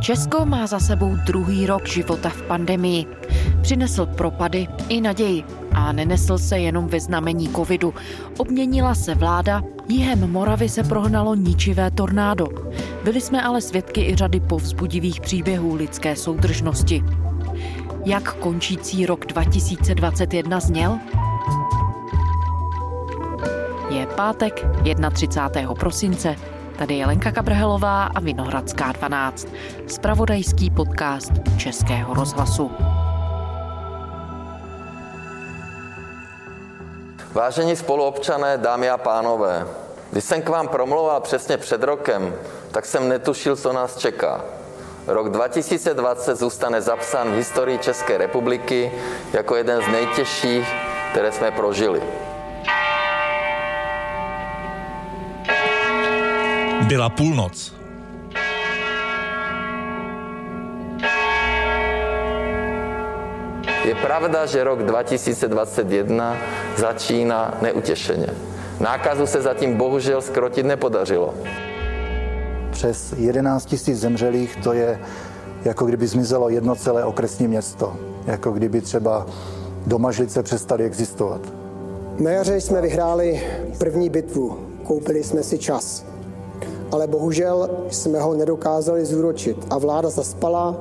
[0.00, 3.06] Česko má za sebou druhý rok života v pandemii.
[3.62, 7.94] Přinesl propady i naději a nenesl se jenom ve znamení covidu.
[8.38, 12.48] Obměnila se vláda, jihem Moravy se prohnalo ničivé tornádo.
[13.04, 17.04] Byli jsme ale svědky i řady povzbudivých příběhů lidské soudržnosti.
[18.04, 20.98] Jak končící rok 2021 zněl?
[23.90, 24.66] Je pátek
[25.12, 25.74] 31.
[25.74, 26.36] prosince
[26.80, 29.48] Tady je Lenka Kabrhelová a Vinohradská 12.
[29.86, 32.70] Spravodajský podcast Českého rozhlasu.
[37.32, 39.66] Vážení spoluobčané, dámy a pánové,
[40.12, 42.34] když jsem k vám promlouval přesně před rokem,
[42.70, 44.44] tak jsem netušil, co nás čeká.
[45.06, 48.92] Rok 2020 zůstane zapsán v historii České republiky
[49.32, 50.68] jako jeden z nejtěžších,
[51.10, 52.02] které jsme prožili.
[56.90, 57.74] Byla půlnoc.
[63.84, 66.36] Je pravda, že rok 2021
[66.76, 68.26] začíná neutěšeně.
[68.80, 71.34] Nákazu se zatím bohužel skrotit nepodařilo.
[72.70, 75.00] Přes 11 tisíc zemřelých to je
[75.64, 77.96] jako kdyby zmizelo jedno celé okresní město.
[78.26, 79.26] Jako kdyby třeba
[79.86, 81.40] domažlice přestaly existovat.
[82.18, 83.42] Na jaře jsme vyhráli
[83.78, 84.58] první bitvu.
[84.82, 86.10] Koupili jsme si čas
[86.92, 90.76] ale bohužel jsme ho nedokázali zúročit a vláda zaspala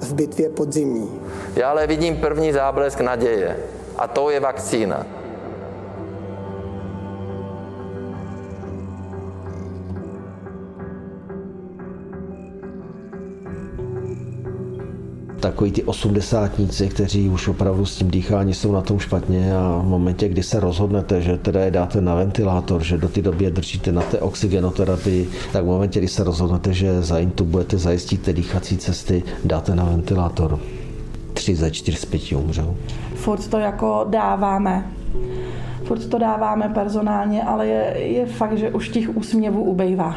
[0.00, 1.20] v bitvě podzimní.
[1.56, 3.56] Já ale vidím první záblesk naděje
[3.98, 5.06] a to je vakcína.
[15.46, 19.88] Takový ty osmdesátníci, kteří už opravdu s tím dýchání jsou na tom špatně a v
[19.88, 23.92] momentě, kdy se rozhodnete, že teda je dáte na ventilátor, že do té doby držíte
[23.92, 29.74] na té oxygenoterapii, tak v momentě, kdy se rozhodnete, že zaintubujete, zajistíte dýchací cesty, dáte
[29.74, 30.58] na ventilátor.
[31.34, 32.76] Tři ze čtyř z pěti umřou.
[33.14, 34.90] Furt to jako dáváme.
[35.86, 40.16] Furt to dáváme personálně, ale je, je fakt, že už těch úsměvů ubejvá.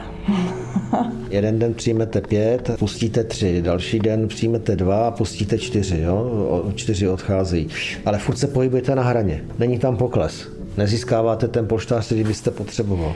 [1.29, 6.15] Jeden den přijmete pět, pustíte tři, další den přijmete dva a pustíte čtyři, jo?
[6.49, 7.67] O, čtyři odcházejí.
[8.05, 10.47] Ale furt se pohybujete na hraně, není tam pokles.
[10.77, 13.13] Nezískáváte ten poštář, který byste potřeboval.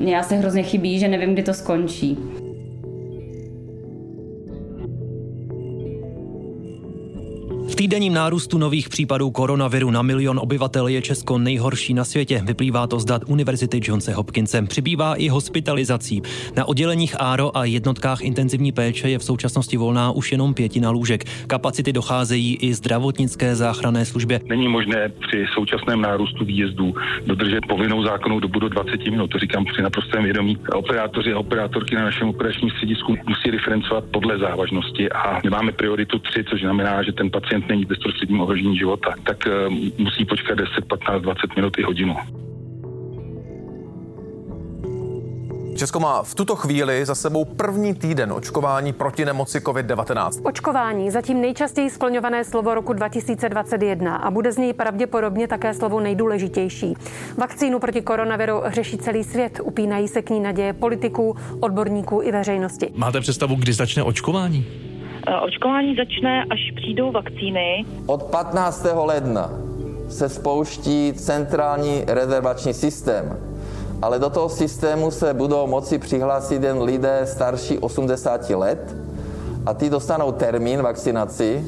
[0.00, 2.18] Já se hrozně chybí, že nevím, kdy to skončí.
[7.78, 12.42] Týdenním nárůstu nových případů koronaviru na milion obyvatel je Česko nejhorší na světě.
[12.44, 14.62] Vyplývá to z dat Univerzity Johnse Hopkinse.
[14.62, 16.22] Přibývá i hospitalizací.
[16.56, 21.24] Na odděleních ARO a jednotkách intenzivní péče je v současnosti volná už jenom pětina lůžek.
[21.46, 24.40] Kapacity docházejí i zdravotnické záchranné službě.
[24.48, 26.94] Není možné při současném nárůstu výjezdů
[27.26, 29.30] dodržet povinnou zákonnou dobu do 20 minut.
[29.30, 30.58] To říkám při naprostém vědomí.
[30.74, 36.18] Operátoři a operátorky na našem operačním středisku musí diferencovat podle závažnosti a my máme prioritu
[36.18, 39.68] 3, což znamená, že ten pacient není v bezprostředním ohrožení života, tak eh,
[39.98, 42.16] musí počkat 10, 15, 20 minut i hodinu.
[45.78, 50.40] Česko má v tuto chvíli za sebou první týden očkování proti nemoci COVID-19.
[50.44, 56.94] Očkování, zatím nejčastěji skloňované slovo roku 2021 a bude z něj pravděpodobně také slovo nejdůležitější.
[57.36, 62.90] Vakcínu proti koronaviru řeší celý svět, upínají se k ní naděje politiků, odborníků i veřejnosti.
[62.94, 64.87] Máte představu, kdy začne očkování?
[65.30, 67.84] Eh, očkování začne, až přijdou vakcíny.
[68.06, 68.86] Od 15.
[69.04, 69.50] ledna
[70.08, 73.36] se spouští centrální rezervační systém,
[74.02, 78.96] ale do toho systému se budou moci přihlásit jen lidé starší 80 let
[79.66, 81.64] a ty dostanou termín vakcinaci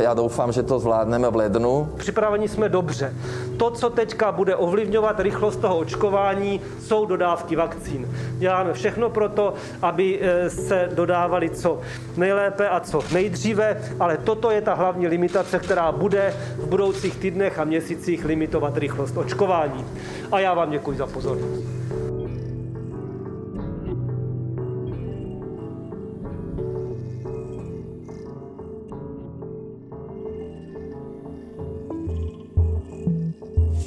[0.00, 1.88] já doufám, že to zvládneme v lednu.
[1.96, 3.14] Připraveni jsme dobře.
[3.56, 8.08] To, co teďka bude ovlivňovat rychlost toho očkování, jsou dodávky vakcín.
[8.38, 11.80] Děláme všechno pro to, aby eh, se dodávali co
[12.16, 17.58] nejlépe a co nejdříve, ale toto je ta hlavní limitace, která bude v budoucích týdnech
[17.58, 19.84] a měsících limitovat rychlost očkování.
[20.32, 21.81] A já vám děkuji za pozornost.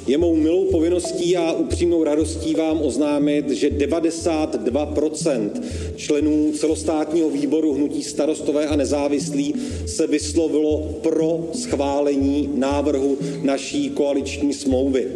[0.06, 5.50] Je mou milou povinností a upřímnou radostí vám oznámit, že 92%
[5.96, 9.54] členů celostátního výboru hnutí starostové a nezávislí
[9.86, 15.06] se vyslovilo pro schválení návrhu naší koaliční smlouvy.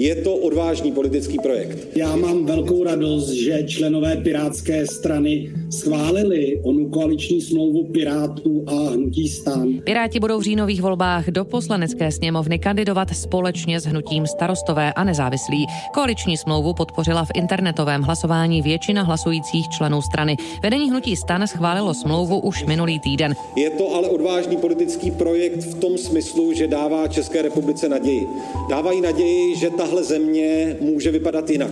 [0.00, 1.96] Je to odvážný politický projekt.
[1.96, 9.28] Já mám velkou radost, že členové Pirátské strany schválili onu koaliční smlouvu Pirátů a Hnutí
[9.28, 9.68] stan.
[9.84, 15.66] Piráti budou v říjnových volbách do poslanecké sněmovny kandidovat společně s hnutím starostové a nezávislí.
[15.94, 20.36] Koaliční smlouvu podpořila v internetovém hlasování většina hlasujících členů strany.
[20.62, 23.34] Vedení hnutí stan schválilo smlouvu už minulý týden.
[23.56, 28.26] Je to ale odvážný politický projekt v tom smyslu, že dává České republice naději.
[28.70, 31.70] Dávají naději, že tahle země může vypadat jinak.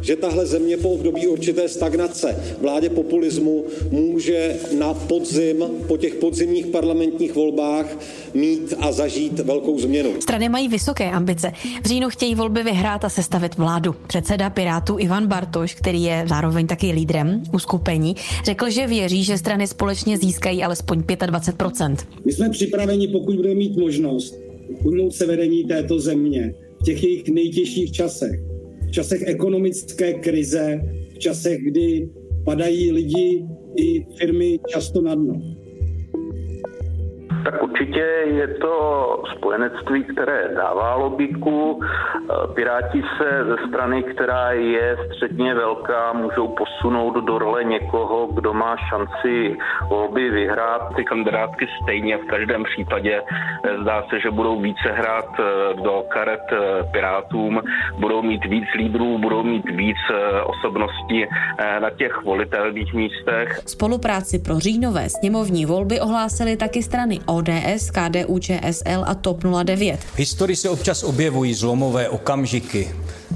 [0.00, 6.66] Že tahle země po období určité stagnace, vládě populismu, může na podzim, po těch podzimních
[6.66, 7.98] parlamentních volbách
[8.34, 10.10] mít a zažít velkou změnu.
[10.20, 11.52] Strany mají vysoké ambice.
[11.82, 13.94] V říjnu chtějí volby vyhrát a sestavit vládu.
[14.06, 19.66] Předseda Pirátů Ivan Bartoš, který je zároveň taky lídrem uskupení, řekl, že věří, že strany
[19.66, 24.34] společně získají alespoň 25 My jsme připraveni, pokud budeme mít možnost,
[24.84, 28.40] ujmout se vedení této země v těch jejich nejtěžších časech.
[28.88, 30.80] V časech ekonomické krize,
[31.14, 32.08] v časech, kdy
[32.44, 33.44] padají lidi
[33.76, 35.56] i firmy často na dno.
[37.46, 41.80] Tak určitě je to spojenectví, které dává logiku.
[42.54, 48.76] Piráti se ze strany, která je středně velká, můžou posunout do role někoho, kdo má
[48.76, 49.56] šanci
[49.88, 50.94] volby vyhrát.
[50.96, 53.22] Ty kandidátky stejně v každém případě
[53.82, 55.30] zdá se, že budou více hrát
[55.84, 56.46] do karet
[56.92, 57.60] Pirátům,
[57.98, 59.96] budou mít víc lídrů, budou mít víc
[60.44, 61.26] osobností
[61.80, 63.60] na těch volitelných místech.
[63.66, 70.00] Spolupráci pro říjnové sněmovní volby ohlásily taky strany ODS, KDU, ČSL a TOP 09.
[70.00, 72.90] V historii se občas objevují zlomové okamžiky,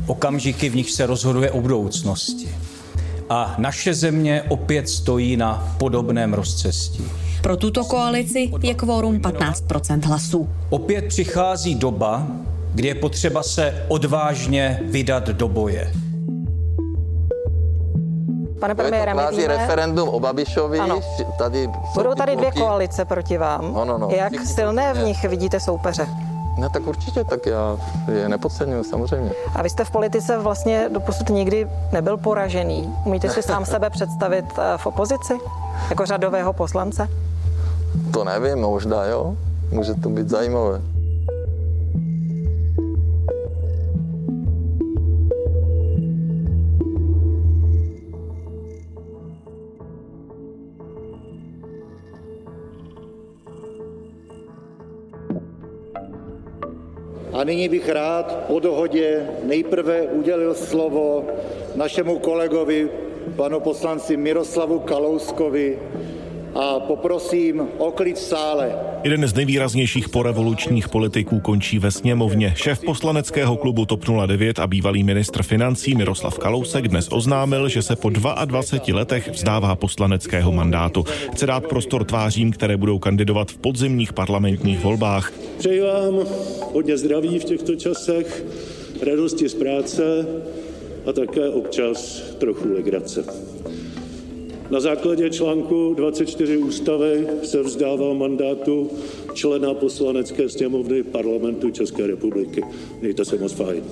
[0.07, 2.49] okamžiky, v nich se rozhoduje o budoucnosti.
[3.29, 7.05] A naše země opět stojí na podobném rozcestí.
[7.43, 10.49] Pro tuto koalici je kvórum 15% hlasů.
[10.71, 12.27] Opět přichází doba,
[12.75, 15.93] kdy je potřeba se odvážně vydat do boje.
[18.61, 20.79] Pane premiére, my víme, referendum o Babišovi.
[20.79, 21.01] Ano.
[21.39, 23.75] Tady budou tady dvě koalice proti vám.
[23.75, 24.09] No, no, no.
[24.11, 26.07] Jak Všichni silné v nich vidíte soupeře?
[26.59, 27.77] No tak určitě, tak já
[28.13, 29.31] je nepodceňuju, samozřejmě.
[29.55, 32.95] A vy jste v politice vlastně doposud nikdy nebyl poražený.
[33.05, 35.35] Umíte si sám sebe představit eh, v opozici?
[35.91, 37.09] Jako řadového poslance?
[38.13, 39.35] To nevím, možná jo.
[39.71, 40.81] Může to být zajímavé.
[57.51, 61.27] Nyní bych rád po dohodě nejprve udělil slovo
[61.75, 62.91] našemu kolegovi,
[63.37, 65.79] panu poslanci Miroslavu Kalouskovi
[66.55, 68.73] a poprosím o klid v sále.
[69.05, 72.55] Jeden z nejvýraznějších porevolučních politiků končí ve sněmovně.
[72.57, 77.97] Šéf poslaneckého klubu TOP 09 a bývalý ministr financí Miroslav Kalousek dnes oznámil, že se
[77.97, 81.05] po 22 letech vzdává poslaneckého mandátu.
[81.33, 85.33] Chce dát prostor tvářím, které budou kandidovat v podzimních parlamentních volbách.
[85.59, 86.15] Přeji vám
[86.73, 88.45] hodně zdraví v těchto časech,
[89.07, 90.27] radosti z práce
[91.07, 93.25] a také občas trochu legrace.
[94.71, 98.91] Na základě článku 24 ústavy se vzdávám mandátu
[99.35, 102.63] člena poslanecké sněmovny parlamentu České republiky.
[103.01, 103.85] Mějte se moc fajn.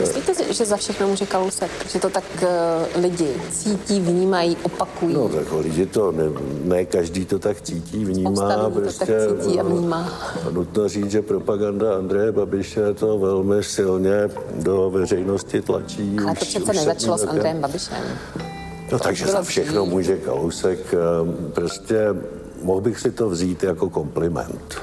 [0.00, 1.70] Myslíte, si, že za všechno může Kalousek?
[1.88, 5.14] Že to tak uh, lidi cítí, vnímají, opakují?
[5.14, 6.24] No tak lidi to, ne,
[6.64, 8.30] ne každý to tak cítí, vnímá.
[8.30, 10.12] Lidí to prostě, tak cítí a vnímá.
[10.44, 16.16] no, Nutno říct, že propaganda Andreje Babiše to velmi silně do veřejnosti tlačí.
[16.24, 17.60] Ale to přece nezačalo s Andrejem.
[17.60, 17.96] Babišem.
[18.92, 20.94] No takže za všechno může Kalousek.
[21.54, 21.98] Prostě
[22.62, 24.80] mohl bych si to vzít jako kompliment.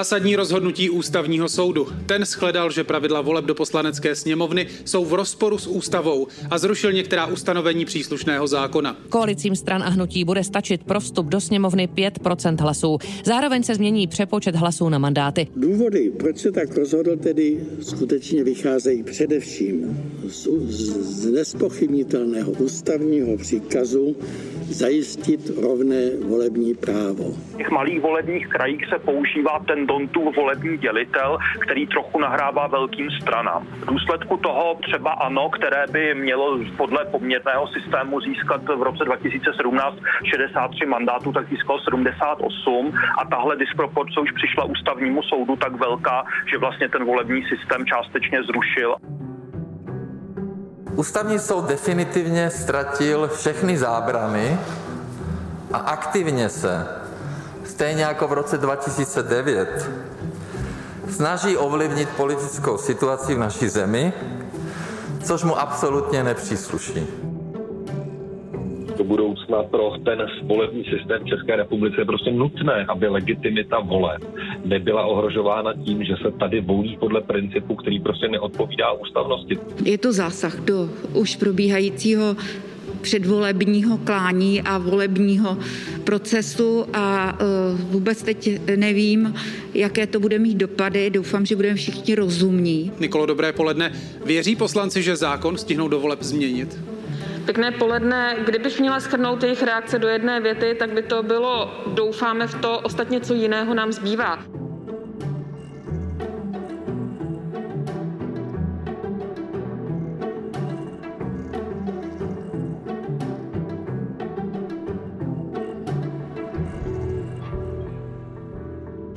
[0.00, 1.86] Zásadní rozhodnutí ústavního soudu.
[2.06, 6.92] Ten shledal, že pravidla voleb do poslanecké sněmovny jsou v rozporu s ústavou a zrušil
[6.92, 8.96] některá ustanovení příslušného zákona.
[9.08, 12.98] Koalicím stran a hnutí bude stačit pro vstup do sněmovny 5% hlasů.
[13.24, 15.48] Zároveň se změní přepočet hlasů na mandáty.
[15.56, 24.16] Důvody, proč se tak rozhodl, tedy skutečně vycházejí především z, z, z nespochybnitelného ústavního příkazu
[24.70, 27.24] zajistit rovné volební právo.
[27.24, 33.10] V těch malých volebních krajích se používá ten Dontův volební dělitel, který trochu nahrává velkým
[33.10, 33.66] stranám.
[33.66, 39.96] V důsledku toho třeba ANO, které by mělo podle poměrného systému získat v roce 2017
[40.24, 46.58] 63 mandátů, tak získalo 78 a tahle disproporce už přišla ústavnímu soudu tak velká, že
[46.58, 48.94] vlastně ten volební systém částečně zrušil.
[50.96, 54.58] Ústavní soud definitivně ztratil všechny zábrany
[55.72, 56.86] a aktivně se,
[57.80, 59.90] stejně jako v roce 2009,
[61.08, 64.12] snaží ovlivnit politickou situaci v naší zemi,
[65.24, 67.00] což mu absolutně nepřísluší
[69.00, 74.22] do budoucna pro ten volební systém České republice je prostě nutné, aby legitimita voleb
[74.64, 79.58] nebyla ohrožována tím, že se tady volí podle principu, který prostě neodpovídá ústavnosti.
[79.84, 82.36] Je to zásah do už probíhajícího
[83.00, 85.58] předvolebního klání a volebního
[86.04, 87.44] procesu a e,
[87.76, 89.34] vůbec teď nevím,
[89.74, 91.10] jaké to bude mít dopady.
[91.10, 92.92] Doufám, že budeme všichni rozumní.
[93.00, 93.92] Nikolo, dobré poledne.
[94.24, 96.78] Věří poslanci, že zákon stihnou do voleb změnit?
[97.44, 98.36] Pěkné poledne.
[98.44, 102.78] Kdybych měla schrnout jejich reakce do jedné věty, tak by to bylo doufáme v to,
[102.78, 104.59] ostatně co jiného nám zbývá.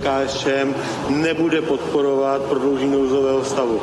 [0.04, 0.74] KSČM
[1.10, 3.82] nebude podporovat prodloužení nouzového stavu.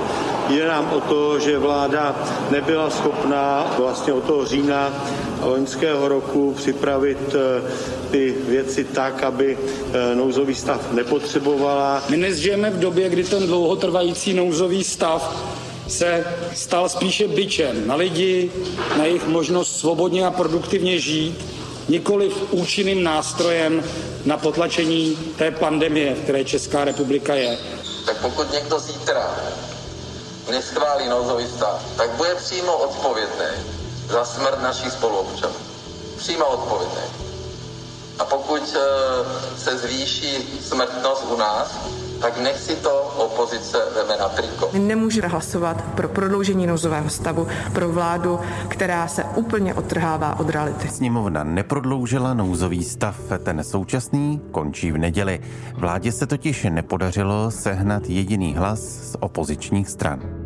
[0.49, 2.17] Jde nám o to, že vláda
[2.51, 5.05] nebyla schopná vlastně od toho října
[5.43, 7.63] loňského roku připravit eh,
[8.11, 12.03] ty věci tak, aby eh, nouzový stav nepotřebovala.
[12.09, 15.47] My nežijeme v době, kdy ten dlouhotrvající nouzový stav
[15.89, 16.25] se
[16.55, 18.51] stal spíše byčem na lidi,
[18.99, 21.45] na jejich možnost svobodně a produktivně žít,
[21.89, 23.83] nikoliv účinným nástrojem
[24.25, 27.59] na potlačení té pandemie, v které Česká republika je.
[28.07, 29.37] Tak pokud někdo zítra
[30.51, 33.47] neschválí nouzový stav, tak bude přímo odpovědný
[34.09, 35.55] za smrt našich spoluobčanů.
[36.17, 37.03] Přímo odpovědný.
[38.19, 41.79] A pokud eh, se zvýší smrtnost u nás,
[42.21, 44.71] tak nech si to opozice veme na triko.
[44.73, 50.89] My nemůžeme hlasovat pro prodloužení nouzového stavu pro vládu, která se úplně odtrhává od reality.
[50.89, 55.41] Sněmovna neprodloužila nouzový stav, ten současný končí v neděli.
[55.75, 60.40] Vládě se totiž nepodařilo sehnat jediný hlas z opozičních stran.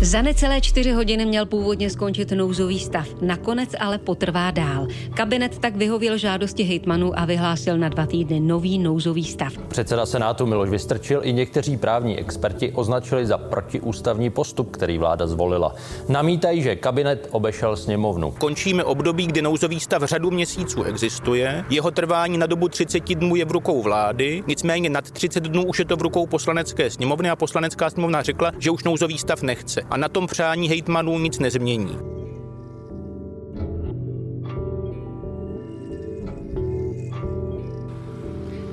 [0.00, 4.86] Za necelé čtyři hodiny měl původně skončit nouzový stav, nakonec ale potrvá dál.
[5.14, 9.52] Kabinet tak vyhověl žádosti hejtmanů a vyhlásil na dva týdny nový nouzový stav.
[9.68, 15.74] Předseda Senátu Miloš Vystrčil i někteří právní experti označili za protiústavní postup, který vláda zvolila.
[16.08, 18.30] Namítají, že kabinet obešel sněmovnu.
[18.30, 21.64] Končíme období, kdy nouzový stav řadu měsíců existuje.
[21.70, 25.78] Jeho trvání na dobu 30 dnů je v rukou vlády, nicméně nad 30 dnů už
[25.78, 29.83] je to v rukou poslanecké sněmovny a poslanecká sněmovna řekla, že už nouzový stav nechce
[29.90, 31.98] a na tom přání hejtmanů nic nezmění.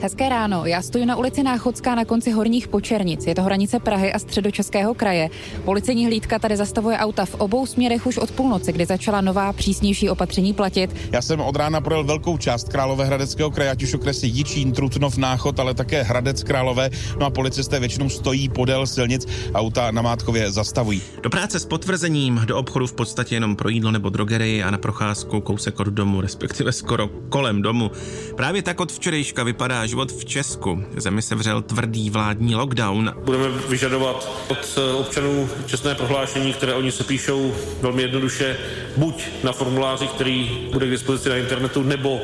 [0.02, 3.28] Hezké ráno, já stojím na ulici Náchodská na konci Horních Počernic.
[3.28, 5.30] Je to hranice Prahy a středočeského kraje.
[5.66, 10.10] Policejní hlídka tady zastavuje auta v obou směrech už od půlnoci, kdy začala nová přísnější
[10.10, 10.96] opatření platit.
[11.12, 15.60] Já jsem od rána projel velkou část Královéhradeckého kraje, ať už okresy Jičín, Trutnov, Náchod,
[15.60, 16.90] ale také Hradec Králové.
[17.20, 21.02] No a policisté většinou stojí podél silnic, auta na Mátkově zastavují.
[21.24, 24.78] Do práce s potvrzením, do obchodu v podstatě jenom pro jídlo nebo drogerii a na
[24.78, 27.92] procházku kousek od domu, respektive skoro kolem domu.
[28.38, 30.84] Právě tak od včerejška vypadá život v Česku.
[30.98, 33.14] Zemi se vřel tvrdý vládní lockdown.
[33.26, 38.58] Budeme vyžadovat od občanů čestné prohlášení, které oni se píšou velmi jednoduše,
[38.98, 42.22] buď na formuláři, který bude k dispozici na internetu, nebo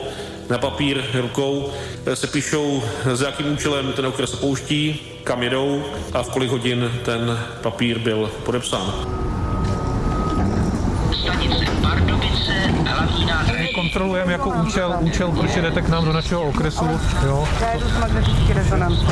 [0.50, 1.71] na papír rukou
[2.13, 5.83] se píšou, s jakým účelem ten okres opouští, kam jedou
[6.13, 8.93] a v kolik hodin ten papír byl podepsán.
[13.98, 16.86] Kontrolujeme jako účel, účel, proč jdete k nám do našeho okresu.
[17.25, 17.48] Jo.
[17.62, 19.06] Já jdu z magnetické rezonance.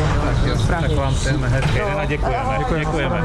[0.70, 2.80] Tak vám přejeme hezké a děkujeme.
[2.80, 3.22] děkujeme.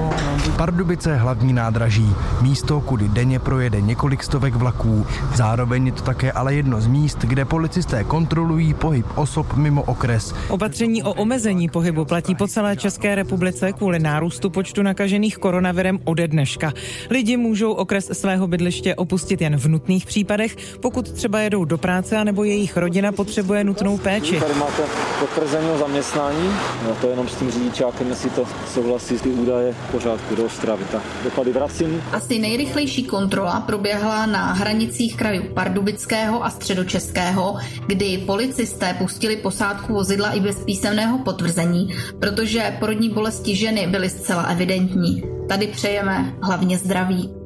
[0.57, 2.14] Pardubice hlavní nádraží.
[2.40, 5.07] Místo, kudy denně projede několik stovek vlaků.
[5.35, 10.35] Zároveň je to také ale jedno z míst, kde policisté kontrolují pohyb osob mimo okres.
[10.49, 16.29] Opatření o omezení pohybu platí po celé České republice kvůli nárůstu počtu nakažených koronavirem ode
[16.29, 16.73] dneška.
[17.11, 22.16] Lidi můžou okres svého bydliště opustit jen v nutných případech, pokud třeba jedou do práce,
[22.16, 24.40] anebo jejich rodina potřebuje nutnou péči.
[24.40, 24.83] Tady máte
[25.21, 26.50] potvrzení o zaměstnání,
[26.87, 30.85] no to jenom s tím řidičákem, jestli to souhlasí ty údaje v pořádku do Ostravy.
[30.92, 32.02] Tak doklady vracím.
[32.12, 40.30] Asi nejrychlejší kontrola proběhla na hranicích krajů Pardubického a Středočeského, kdy policisté pustili posádku vozidla
[40.30, 41.88] i bez písemného potvrzení,
[42.21, 45.23] protože porodní bolesti ženy byly zcela evidentní.
[45.49, 47.39] Tady přejeme hlavně zdraví.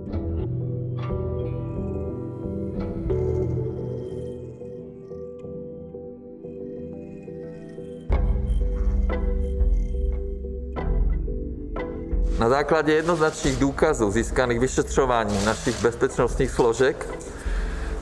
[12.44, 17.08] Na základě jednoznačných důkazů získaných vyšetřováním našich bezpečnostních složek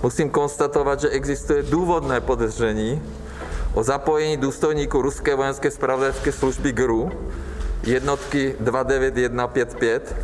[0.02, 3.02] musím konstatovat, že existuje důvodné podezření
[3.74, 7.10] o zapojení důstojníků ruské vojenské spravodajské služby GRU
[7.84, 10.16] jednotky 29155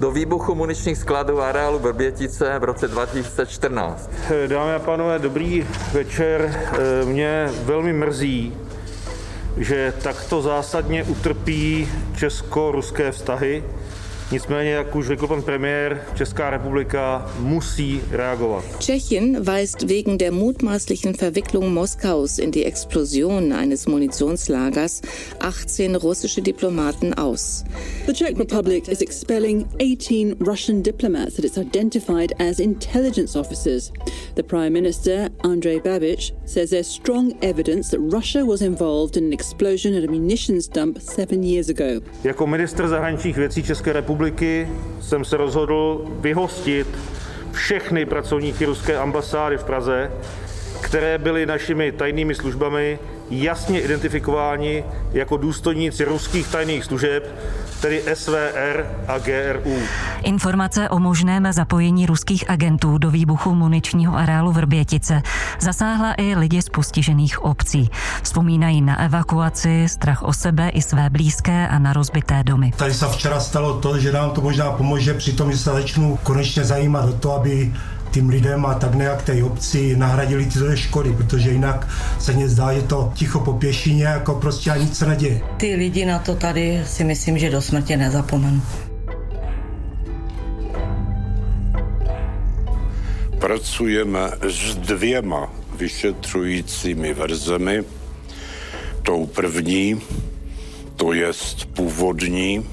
[0.00, 4.10] do výbuchu muničních skladů areálu Vrbětice v roce 2014.
[4.46, 6.60] Dámy a pánové, dobrý večer.
[7.04, 8.56] Mě velmi mrzí,
[9.58, 13.64] že takto zásadně utrpí česko-ruské vztahy.
[14.32, 18.64] Nicméně, jak už řekl pan premiér, Česká republika musí reagovat.
[18.78, 25.02] Tschechien weist wegen der mutmaßlichen Verwicklung Moskaus in die Explosion eines Munitionslagers
[25.40, 27.64] 18 russische Diplomaten aus.
[28.06, 33.92] The Czech Republic is expelling 18 Russian diplomats that it's identified as intelligence officers.
[34.34, 39.32] The Prime Minister, Andrei Babich, says there's strong evidence that Russia was involved in an
[39.32, 42.00] explosion at a munitions dump seven years ago.
[42.24, 44.17] Jako minister zahraničních věcí České republiky
[45.00, 46.88] jsem se rozhodl vyhostit
[47.52, 50.12] všechny pracovníky ruské ambasády v Praze,
[50.80, 52.98] které byly našimi tajnými službami
[53.30, 57.34] jasně identifikováni jako důstojníci ruských tajných služeb,
[57.80, 59.78] tedy SVR a GRU.
[60.22, 65.22] Informace o možném zapojení ruských agentů do výbuchu muničního areálu Vrbětice
[65.60, 67.90] zasáhla i lidi z postižených obcí.
[68.22, 72.72] Vzpomínají na evakuaci, strach o sebe i své blízké a na rozbité domy.
[72.76, 76.18] Tady se včera stalo to, že nám to možná pomůže při tom, že se začnu
[76.22, 77.72] konečně zajímat o to, aby
[78.10, 81.88] tím lidem a tak nějak té obci nahradili tyto škody, protože jinak
[82.18, 85.40] se mně zdá, že to ticho po pěšině jako prostě ani nic se neděje.
[85.56, 88.62] Ty lidi na to tady si myslím, že do smrti nezapomenu.
[93.38, 97.84] Pracujeme s dvěma vyšetřujícími verzemi.
[99.02, 100.00] Tou první,
[100.96, 102.66] to jest původní,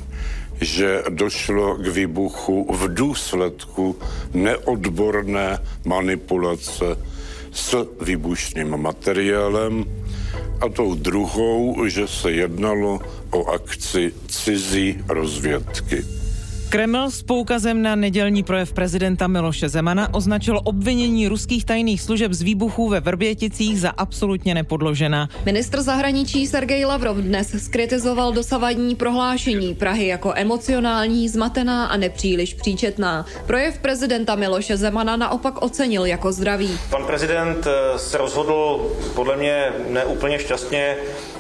[0.62, 3.96] že došlo k výbuchu v důsledku
[4.34, 6.98] neodborné manipulace
[7.52, 9.86] s výbušným materiálem
[10.62, 13.00] a tou druhou, že se jednalo
[13.32, 16.25] o akci cizí rozvědky.
[16.76, 22.42] Kreml s poukazem na nedělní projev prezidenta Miloše Zemana označil obvinění ruských tajných služeb z
[22.42, 25.30] výbuchů ve Vrběticích za absolutně nepodložená.
[25.46, 33.26] Ministr zahraničí Sergej Lavrov dnes skritizoval dosavadní prohlášení Prahy jako emocionální, zmatená a nepříliš příčetná.
[33.48, 36.80] Projev prezidenta Miloše Zemana naopak ocenil jako zdravý.
[36.90, 40.96] Pan prezident se rozhodl podle mě neúplně šťastně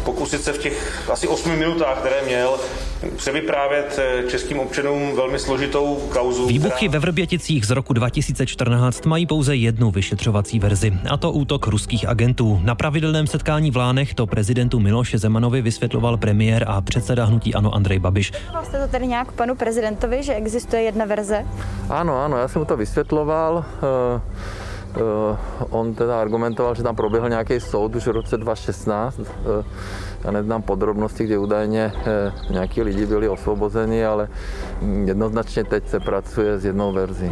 [0.05, 2.59] pokusit se v těch asi osmi minutách, které měl,
[3.15, 6.47] převyprávět českým občanům velmi složitou kauzu.
[6.47, 6.91] Výbuchy která...
[6.91, 12.59] ve Vrběticích z roku 2014 mají pouze jednu vyšetřovací verzi, a to útok ruských agentů.
[12.63, 17.75] Na pravidelném setkání v Lánech to prezidentu Miloše Zemanovi vysvětloval premiér a předseda hnutí Ano
[17.75, 18.31] Andrej Babiš.
[18.63, 21.45] Jste to tedy nějak panu prezidentovi, že existuje jedna verze?
[21.89, 23.65] Ano, ano, já jsem mu to vysvětloval.
[24.15, 24.21] Uh...
[24.95, 25.37] Uh,
[25.69, 29.19] on teda argumentoval, že tam proběhl nějaký soud už v roce 2016.
[29.19, 29.25] Uh,
[30.25, 34.27] já neznám podrobnosti, kde údajně uh, nějaký lidi byli osvobozeni, ale
[35.05, 37.31] jednoznačně teď se pracuje s jednou verzí.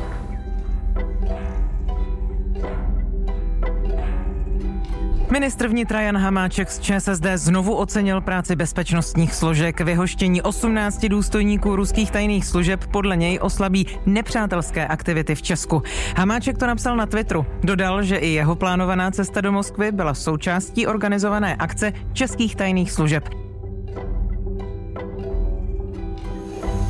[5.34, 9.82] Ministr vnitra Jan Hamáček z ČSSD znovu ocenil práci bezpečnostních složek.
[9.82, 15.84] Vyhoštění 18 důstojníků ruských tajných služeb podle něj oslabí nepřátelské aktivity v Česku.
[16.17, 17.46] Hamáček to napsal na Twitteru.
[17.63, 23.30] Dodal, že i jeho plánovaná cesta do Moskvy byla součástí organizované akce českých tajných služeb.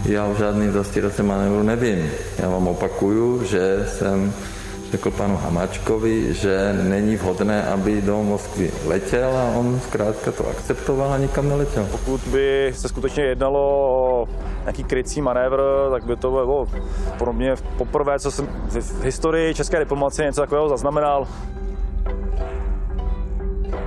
[0.05, 2.09] Já o žádným zastírací manévru nevím.
[2.39, 4.33] Já vám opakuju, že jsem
[4.93, 11.13] řekl panu Hamáčkovi, že není vhodné, aby do Moskvy letěl a on zkrátka to akceptoval
[11.13, 11.87] a nikam neletěl.
[11.91, 14.27] Pokud by se skutečně jednalo o
[14.61, 15.59] nějaký krycí manévr,
[15.91, 16.65] tak by to bylo
[17.17, 21.27] pro mě poprvé, co jsem v historii české diplomacie něco takového zaznamenal.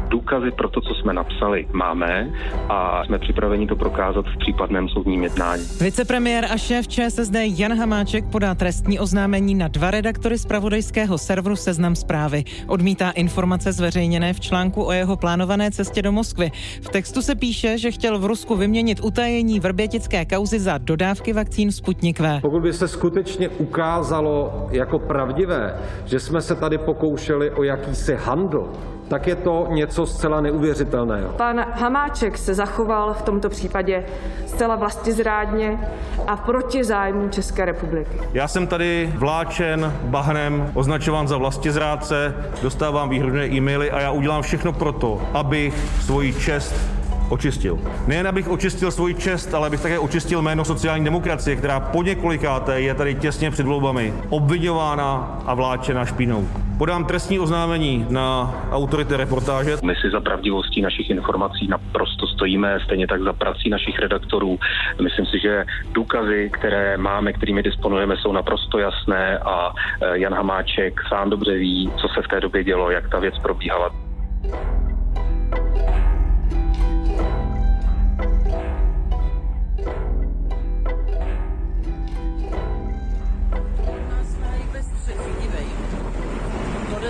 [0.08, 2.30] Důkazy pro to, co jsme napsali, máme
[2.68, 5.62] a jsme připraveni to prokázat v případném soudním jednání.
[5.80, 11.96] Vicepremiér a šéf ČSSD Jan Hamáček podá trestní oznámení na dva redaktory zpravodajského serveru Seznam
[11.96, 12.44] zprávy.
[12.66, 16.50] Odmítá informace zveřejněné v článku o jeho plánované cestě do Moskvy.
[16.82, 21.72] V textu se píše, že chtěl v Rusku vyměnit utajení vrbětické kauzy za dodávky vakcín
[21.72, 22.40] Sputnik V.
[22.40, 28.72] Pokud by se skutečně ukázalo jako pravdivé, že jsme se tady pokoušeli o jakýsi handl,
[29.08, 31.28] tak je to něco zcela neuvěřitelného.
[31.28, 34.04] Pan Hamáček se zachoval v tomto případě
[34.46, 35.78] zcela vlastizrádně
[36.26, 38.20] a proti zájmu České republiky.
[38.32, 44.72] Já jsem tady vláčen bahnem, označován za vlastizrádce, dostávám výhrodné e-maily a já udělám všechno
[44.72, 46.74] proto, abych svoji čest
[47.28, 47.78] očistil.
[48.06, 52.80] Nejen abych očistil svoji čest, ale abych také očistil jméno sociální demokracie, která po několikáté
[52.80, 56.48] je tady těsně před volbami obvinována a vláčena špínou.
[56.78, 59.76] Podám trestní oznámení na autority reportáže.
[59.84, 64.58] My si za pravdivostí našich informací naprosto stojíme, stejně tak za prací našich redaktorů.
[65.02, 71.00] Myslím si, že důkazy, které máme, kterými disponujeme, jsou naprosto jasné a eh, Jan Hamáček
[71.08, 73.90] sám dobře ví, co se v té době dělo, jak ta věc probíhala.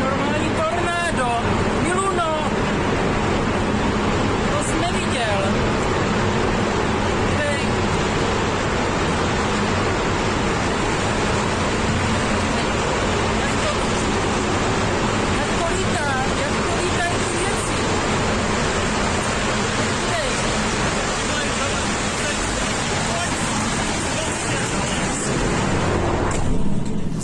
[0.00, 1.28] Normální tornádo!
[1.82, 2.50] Miluno!
[4.50, 5.42] To jsi neviděl!
[7.38, 7.60] Hej!
[15.38, 16.24] Jak to lítá?
[16.40, 17.76] Jak to lítají ty věci?
[20.10, 20.30] Hej!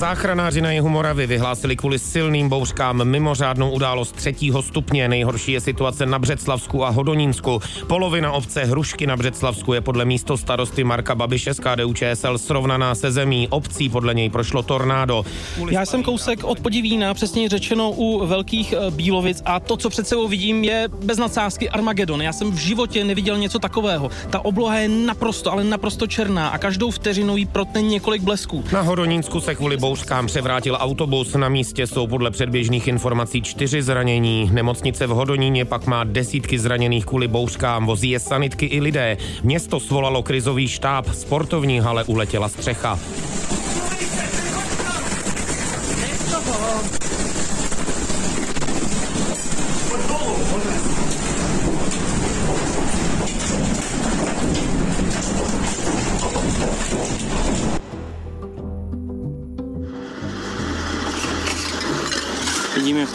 [0.07, 5.09] Záchranáři na jihu Moravy vyhlásili kvůli silným bouřkám mimořádnou událost třetího stupně.
[5.09, 7.61] Nejhorší je situace na Břeclavsku a Hodonínsku.
[7.87, 12.95] Polovina obce Hrušky na Břeclavsku je podle místo starosty Marka Babiše z KDU ČSL srovnaná
[12.95, 13.49] se zemí.
[13.51, 15.25] Obcí podle něj prošlo tornádo.
[15.71, 20.09] Já jsem kousek od Podivína, přesně řečeno u Velkých eh, Bílovic a to, co před
[20.09, 22.23] sebou vidím, je bez nadsázky Armagedon.
[22.23, 24.11] Já jsem v životě neviděl něco takového.
[24.31, 28.64] Ta obloha je naprosto, ale naprosto černá a každou vteřinu jí protne několik blesků.
[28.73, 31.35] Na Hodonínsku se kvůli bouřkám převrátil autobus.
[31.35, 34.51] Na místě jsou podle předběžných informací čtyři zranění.
[34.53, 37.87] Nemocnice v Hodoníně pak má desítky zraněných kvůli bouřkám.
[37.87, 39.16] Vozí je sanitky i lidé.
[39.42, 41.07] Město svolalo krizový štáb.
[41.14, 42.99] Sportovní hale uletěla střecha.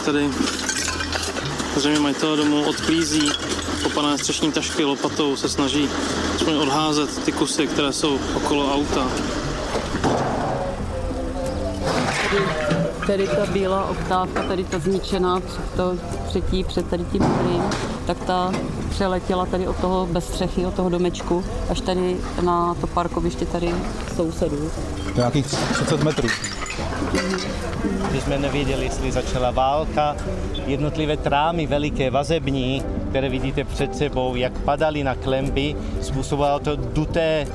[0.04, 0.30] Tady
[1.76, 3.30] zřejmě majitel domu odklízí
[3.82, 5.88] kopané střešní tašky lopatou, se snaží
[6.36, 9.08] aspoň odházet ty kusy, které jsou okolo auta.
[13.06, 15.40] Tady ta bílá oktávka, tady ta zničená,
[15.76, 15.96] to
[16.28, 17.62] třetí před tady tím modrým,
[18.06, 18.52] tak ta
[18.90, 23.74] přeletěla tady od toho bez střechy, od toho domečku, až tady na to parkoviště tady
[24.16, 24.70] sousedů.
[25.14, 26.28] Nějakých 30 metrů.
[28.12, 30.16] My jsme nevěděli, jestli začala válka.
[30.66, 37.46] Jednotlivé trámy veliké vazební, které vidíte před sebou, jak padaly na klemby, způsobovalo to duté,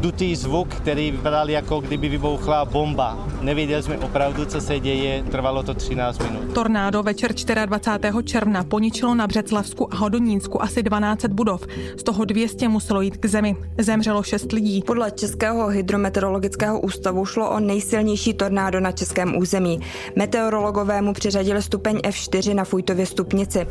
[0.00, 3.18] dutý zvuk, který vypadal jako kdyby vybouchla bomba.
[3.40, 6.54] Nevěděli jsme opravdu, co se děje, trvalo to 13 minut.
[6.54, 7.34] Tornádo večer
[7.66, 8.12] 24.
[8.24, 11.66] června poničilo na Břeclavsku a Hodonínsku asi 12 budov.
[11.96, 13.56] Z toho 200 muselo jít k zemi.
[13.78, 14.82] Zemřelo 6 lidí.
[14.86, 19.80] Podle Českého hydrometeorologického ústavu šlo o nejsilnější tornádo na českém území.
[20.16, 23.66] Meteorologové mu přiřadili stupeň F4 na Fujtově stupnici.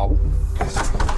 [0.00, 1.09] 好。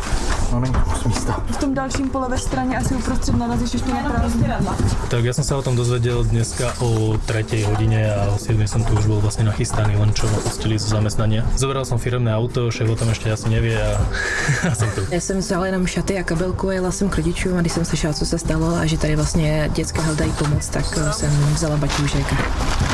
[0.53, 1.45] No není kus místa.
[1.51, 4.77] V tom dalším pole ve straně asi uprostřed narazíš ještě na.
[5.09, 8.85] Tak ja som sa o tom dozvedel dneska o 3 hodine a o 7 som
[8.85, 11.45] tu už bol vlastne nachystaný, len čo ma pustili zo zamestnania.
[11.57, 13.97] Zobral som firemné auto, šéf o tom ešte asi nevie a,
[14.73, 15.05] a som tu.
[15.09, 17.85] Já jsem vzala jenom šaty a kabelku a jela jsem k rodičům a když jsem
[17.85, 21.77] slyšela, co se stalo a že tady vlastně dětské hledají pomoc, tak eh, jsem vzala
[21.77, 22.33] baťůžek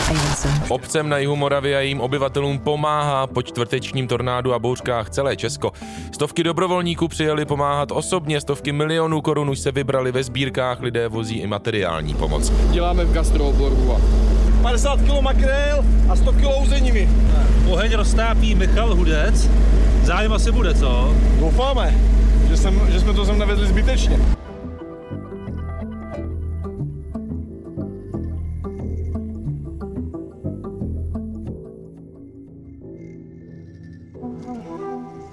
[0.09, 0.53] a jela jsem.
[0.69, 5.73] Obcem na jihu Moravy a jejím obyvatelům pomáhá po čtvrtečním tornádu a bouřkách celé Česko.
[6.13, 11.39] Stovky dobrovolníků přijeli pomáhat osobně, stovky milionů korun už se vybrali ve sbírkách, lidé vozí
[11.39, 12.53] i materiální pomoc.
[12.71, 14.01] Děláme v gastrooboru a
[14.63, 17.09] 50 kg makrel a 100 kg uzeniny.
[17.69, 19.51] Oheň roztápí Michal Hudec.
[20.03, 21.15] Zájem asi bude, co?
[21.41, 21.95] Doufáme,
[22.49, 24.19] že, jsem, že jsme to sem navedli zbytečně.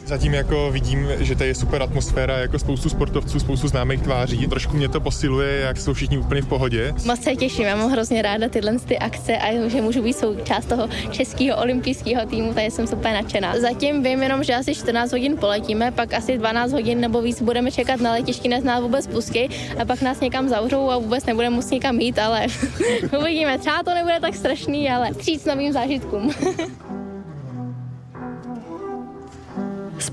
[0.06, 4.48] Zatím jako vidím, že tady je super atmosféra, jako spoustu sportovců, spoustu známých tváří.
[4.48, 6.94] Trošku mě to posiluje, jak jsou všichni úplně v pohodě.
[7.06, 10.66] Moc se těším, já mám hrozně ráda tyhle ty akce a že můžu být součást
[10.66, 13.60] toho českého olympijského týmu, takže jsem super nadšená.
[13.60, 17.72] Zatím vím jenom, že asi 14 hodin poletíme, pak asi 12 hodin nebo víc budeme
[17.72, 19.50] čekat na letišti, než nás vůbec pustí
[19.82, 22.48] a pak nás někam zavřou a vůbec nebudeme muset někam jít, ale
[23.20, 23.58] uvidíme.
[23.58, 26.32] Třeba to nebude tak strašný, ale přijít novým zážitkům.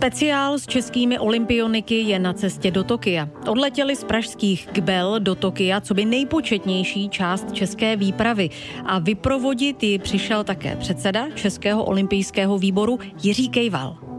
[0.02, 3.28] Speciál s českými olympioniky je na cestě do Tokia.
[3.48, 8.50] Odletěli z pražských Kbel do Tokia, co by nejpočetnější část české výpravy.
[8.86, 14.11] A vyprovodit ji přišel také předseda Českého olympijského výboru Jiří Kejval.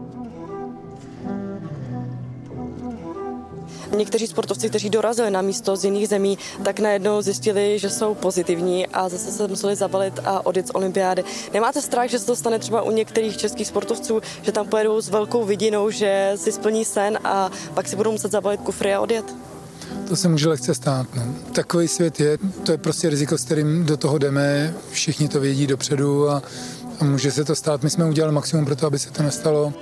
[3.94, 8.86] Někteří sportovci, kteří dorazili na místo z jiných zemí, tak najednou zjistili, že jsou pozitivní
[8.86, 11.24] a zase se museli zabalit a odjet z olympiády.
[11.54, 15.08] Nemáte strach, že se to stane třeba u některých českých sportovců, že tam pojedou s
[15.08, 19.24] velkou vidinou, že si splní sen a pak si budou muset zabalit kufry a odjet?
[20.08, 21.06] To se může lehce stát.
[21.14, 21.22] No.
[21.52, 25.66] Takový svět je, to je prostě riziko, s kterým do toho jdeme, všichni to vědí
[25.66, 26.42] dopředu a,
[27.00, 27.82] a může se to stát.
[27.82, 29.72] My jsme udělali maximum pro to, aby se to nestalo.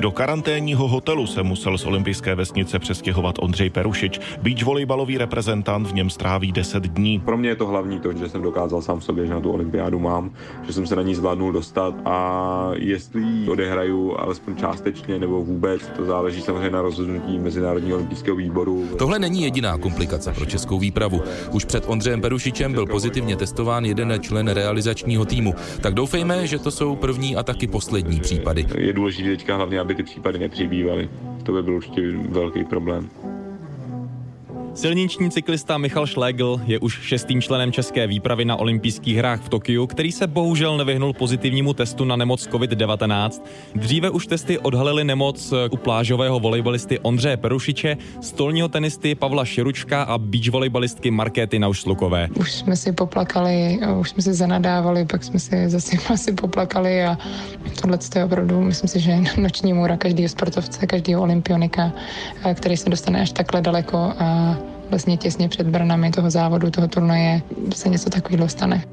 [0.00, 4.20] Do karanténního hotelu se musel z olympijské vesnice přestěhovat Ondřej Perušič.
[4.42, 7.20] Beach volejbalový reprezentant v něm stráví 10 dní.
[7.20, 9.98] Pro mě je to hlavní to, že jsem dokázal sám sobě, že na tu olympiádu
[9.98, 10.30] mám,
[10.66, 15.82] že jsem se na ní zvládnul dostat a jestli ji odehraju alespoň částečně nebo vůbec,
[15.96, 18.88] to záleží samozřejmě na rozhodnutí Mezinárodního olympijského výboru.
[18.98, 21.22] Tohle není jediná komplikace pro českou výpravu.
[21.52, 25.54] Už před Ondřejem Perušičem byl pozitivně testován jeden člen realizačního týmu.
[25.80, 28.66] Tak doufejme, že to jsou první a taky poslední případy.
[28.76, 31.10] Je důležité teďka hlavně, aby ty případy nepřibývaly.
[31.42, 33.08] To by byl určitě velký problém.
[34.76, 39.86] Silniční cyklista Michal Schlegel je už šestým členem české výpravy na olympijských hrách v Tokiu,
[39.86, 43.42] který se bohužel nevyhnul pozitivnímu testu na nemoc COVID-19.
[43.74, 50.18] Dříve už testy odhalily nemoc u plážového volejbalisty Ondřeje Perušiče, stolního tenisty Pavla Širučka a
[50.18, 52.28] beach volejbalistky Markéty Naušlukové.
[52.40, 57.18] Už jsme si poplakali, už jsme si zanadávali, pak jsme si zase asi poplakali a
[57.80, 61.92] tohle je opravdu, myslím si, že noční můra každého sportovce, každého olympionika,
[62.54, 64.56] který se dostane až takhle daleko a
[64.90, 67.42] vlastně těsně před branami toho závodu, toho turnaje
[67.74, 68.84] se něco takového stane.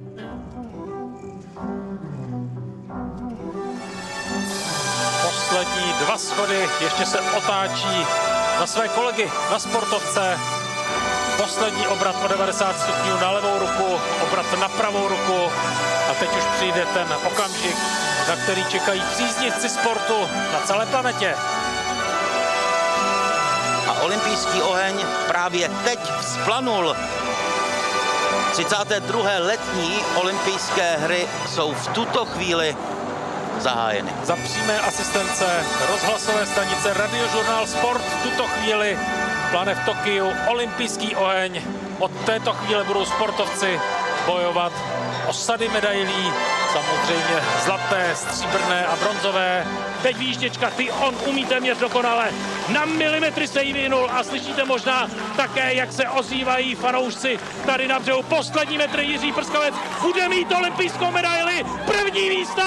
[5.23, 8.05] Poslední dva schody ještě se otáčí
[8.59, 10.37] na své kolegy, na sportovce.
[11.37, 15.39] Poslední obrat o 90 stupňů na levou ruku, obrat na pravou ruku
[16.11, 17.77] a teď už přijde ten okamžik,
[18.29, 20.19] na který čekají příznivci sportu
[20.53, 21.35] na celé planetě
[24.03, 24.95] olympijský oheň
[25.27, 26.95] právě teď vzplanul.
[28.51, 29.29] 32.
[29.39, 32.77] letní olympijské hry jsou v tuto chvíli
[33.59, 34.11] zahájeny.
[34.23, 38.99] Za přímé asistence rozhlasové stanice Radiožurnál Sport v tuto chvíli
[39.51, 41.61] plane v Tokiu olympijský oheň.
[41.99, 43.79] Od této chvíle budou sportovci
[44.25, 44.73] bojovat
[45.27, 46.33] o sady medailí,
[46.73, 49.67] samozřejmě zlaté, stříbrné a bronzové.
[50.01, 52.31] Teď výjížděčka, ty on umí téměř dokonale.
[52.69, 57.99] Na milimetry se jí vyhnul a slyšíte možná také, jak se ozývají fanoušci tady na
[57.99, 58.23] břehu.
[58.23, 61.65] Poslední metr Jiří Prskavec bude mít olympijskou medaili.
[61.85, 62.63] První místo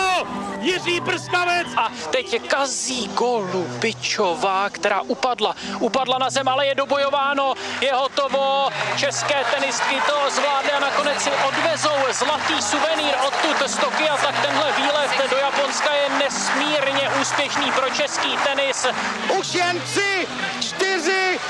[0.61, 1.67] Jiří Prskavec.
[1.77, 5.57] A teď je Kazí Golubičová, která upadla.
[5.81, 7.55] Upadla na zem, ale je dobojováno.
[7.81, 8.69] Je hotovo.
[8.97, 12.13] České tenistky to zvládly a nakonec si odvezou
[12.47, 18.37] zlatý suvenýr odtud z Tokia, tak tenhle výlet do Japonska je nesmírně úspěšný pro český
[18.45, 18.87] tenis.
[19.39, 20.27] Už jen tři,
[20.61, 21.41] čtyři,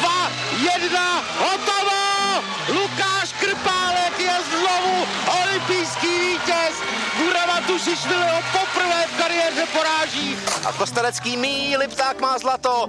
[0.00, 0.30] dva,
[0.72, 2.44] jedna, hotovo!
[2.68, 5.06] Lukáš Krpálek je znovu
[5.42, 6.74] olympijský vítěz.
[7.18, 10.38] Gurava Tušišvili ho poprvé v kariéře poráží.
[10.64, 12.88] A Kostelecký mí, Lipták má zlato.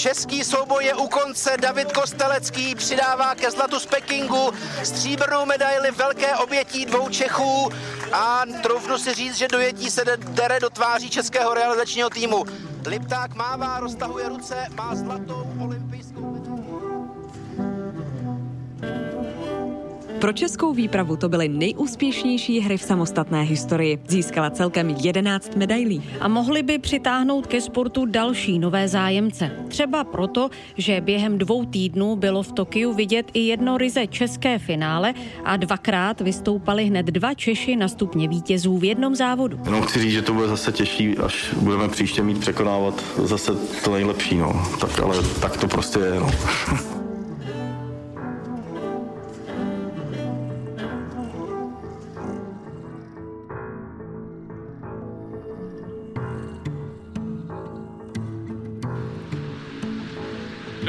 [0.00, 6.36] Český souboj je u konce, David Kostelecký přidává ke zlatu z Pekingu stříbrnou medaili velké
[6.36, 7.70] obětí dvou Čechů
[8.12, 12.44] a troufnu si říct, že dojetí se dere do tváří českého realizačního týmu.
[12.86, 15.89] Lipták mává, roztahuje ruce, má zlatou olympijskou
[20.20, 23.98] Pro českou výpravu to byly nejúspěšnější hry v samostatné historii.
[24.08, 26.02] Získala celkem 11 medailí.
[26.20, 29.50] A mohli by přitáhnout ke sportu další nové zájemce.
[29.68, 35.14] Třeba proto, že během dvou týdnů bylo v Tokiu vidět i jedno ryze české finále
[35.44, 39.60] a dvakrát vystoupali hned dva Češi na stupně vítězů v jednom závodu.
[39.64, 43.52] Jenom chci říct, že to bude zase těžší, až budeme příště mít překonávat zase
[43.84, 44.66] to nejlepší, no.
[44.80, 46.30] Tak ale tak to prostě je, no.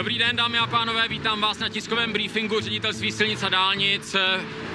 [0.01, 4.15] Dobrý den, dámy a pánové, vítám vás na tiskovém briefingu ředitelství silnic a dálnic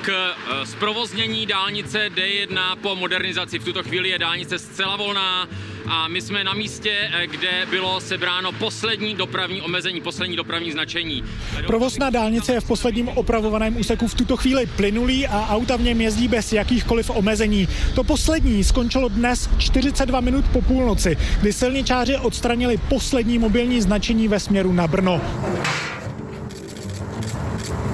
[0.07, 3.59] k eh, zprovoznění dálnice D1 po modernizaci.
[3.59, 5.49] V tuto chvíli je dálnice zcela volná
[5.87, 11.25] a my jsme na místě, eh, kde bylo sebráno poslední dopravní omezení, poslední dopravní značení.
[11.67, 15.83] Provoz na dálnici je v posledním opravovaném úseku v tuto chvíli plynulý a auta v
[15.83, 17.69] něm jezdí bez jakýchkoliv omezení.
[17.95, 24.41] To poslední skončilo dnes 42 minut po půlnoci, kdy silničáři odstranili poslední mobilní značení ve
[24.41, 25.21] směru na Brno.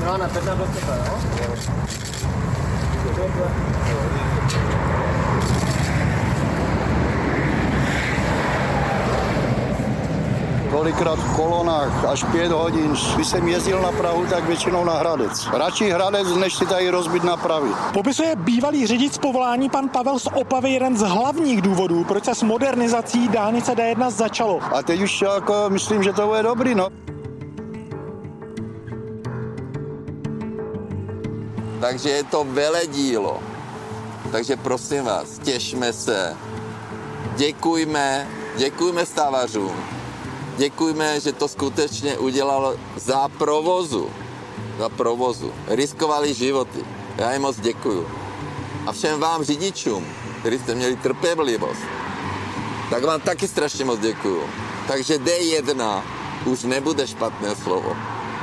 [0.02, 0.54] Teď na
[10.82, 12.94] kolikrát v kolonách až pět hodin.
[13.14, 15.46] Když jsem jezdil na Prahu, tak většinou na Hradec.
[15.52, 17.70] Radši Hradec, než si tady rozbit na Prahy.
[17.92, 22.34] Popisuje bývalý řidič z povolání pan Pavel z Opavy jeden z hlavních důvodů, proč se
[22.34, 24.60] s modernizací dálnice D1 začalo.
[24.74, 26.88] A teď už jako myslím, že to bude dobrý, no.
[31.80, 33.38] Takže je to veledílo.
[34.32, 36.36] Takže prosím vás, těšme se,
[37.36, 40.01] děkujme, děkujme stávařům,
[40.56, 44.10] děkujme, že to skutečně udělalo za provozu.
[44.78, 45.52] Za provozu.
[45.68, 46.84] Riskovali životy.
[47.16, 48.06] Já jim moc děkuju.
[48.86, 50.06] A všem vám řidičům,
[50.40, 51.82] kteří jste měli trpělivost,
[52.90, 54.42] tak vám taky strašně moc děkuju.
[54.88, 56.02] Takže D1
[56.44, 57.96] už nebude špatné slovo.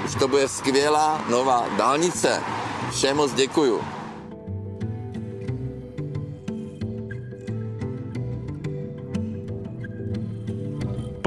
[0.05, 2.43] Už to bude skvělá nová dálnice.
[2.91, 3.81] Všem moc děkuju.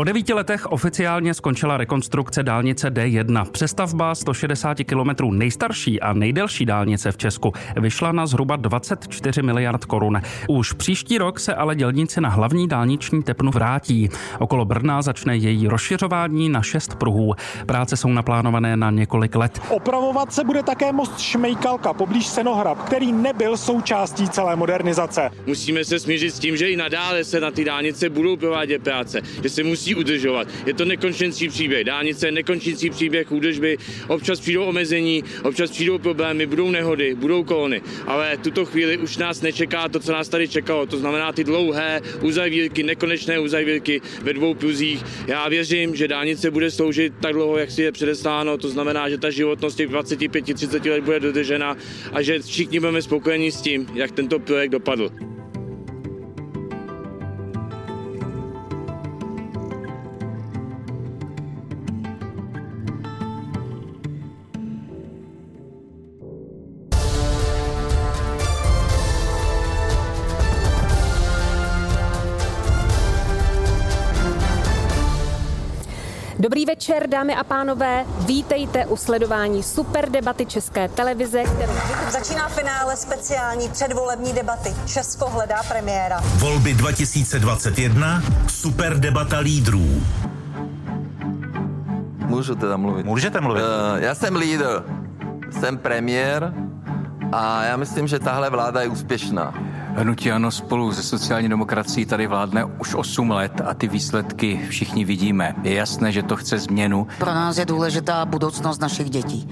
[0.03, 3.51] Po devíti letech oficiálně skončila rekonstrukce dálnice D1.
[3.51, 10.21] Přestavba 160 km nejstarší a nejdelší dálnice v Česku vyšla na zhruba 24 miliard korun.
[10.49, 14.09] Už příští rok se ale dělníci na hlavní dálniční tepnu vrátí.
[14.39, 17.35] Okolo Brna začne její rozšiřování na šest pruhů.
[17.67, 19.61] Práce jsou naplánované na několik let.
[19.69, 25.31] Opravovat se bude také most Šmejkalka poblíž Senohrab, který nebyl součástí celé modernizace.
[25.47, 29.21] Musíme se smířit s tím, že i nadále se na ty dálnice budou provádět práce,
[29.43, 30.49] že se musí udržovat.
[30.67, 31.85] Je to nekončící příběh.
[31.85, 33.79] Dálnice je nekončící příběh údržby.
[34.09, 37.83] Občas přijdou omezení, občas přijdou problémy, budou nehody, budou kolony.
[38.07, 40.87] Ale tuto chvíli už nás nečeká to, co nás tady čekalo.
[40.87, 45.05] To znamená ty dlouhé uzavírky, nekonečné uzavírky ve dvou pruzích.
[45.27, 48.59] Já věřím, že dálnice bude sloužit tak dlouho, jak si je předesláno.
[48.59, 51.77] To znamená, že ta životnost těch 25-30 let bude dodržena
[52.13, 55.11] a že všichni budeme spokojeni s tím, jak tento projekt dopadl.
[76.83, 78.05] Večer, dámy a pánové.
[78.27, 81.73] Vítejte u sledování super debaty České televize, kterou...
[82.11, 84.75] Začíná finále speciální předvolební debaty.
[84.87, 86.21] Česko hledá premiéra.
[86.21, 90.03] Volby 2021, super debata lídrů.
[92.19, 93.07] Můžu teda mluvit.
[93.07, 93.63] Můžete mluvit.
[93.63, 94.83] Uh, já jsem lídr,
[95.61, 96.55] jsem premiér
[97.33, 99.55] a já myslím, že tahle vláda je úspěšná.
[99.97, 105.05] Hnutí Ano spolu se sociální demokracií tady vládne už 8 let a ty výsledky všichni
[105.05, 105.55] vidíme.
[105.63, 107.07] Je jasné, že to chce změnu.
[107.19, 109.49] Pro nás je důležitá budoucnost našich dětí.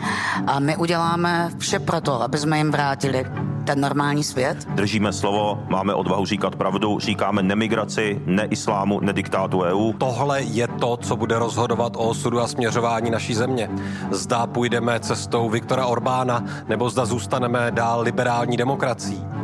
[0.47, 3.27] A my uděláme vše pro to, aby jsme jim vrátili
[3.65, 4.69] ten normální svět.
[4.69, 9.93] Držíme slovo, máme odvahu říkat pravdu, říkáme nemigraci, ne islámu, ne diktátu EU.
[9.93, 13.71] Tohle je to, co bude rozhodovat o osudu a směřování naší země.
[14.11, 19.40] Zda půjdeme cestou Viktora Orbána, nebo zda zůstaneme dál liberální demokracií.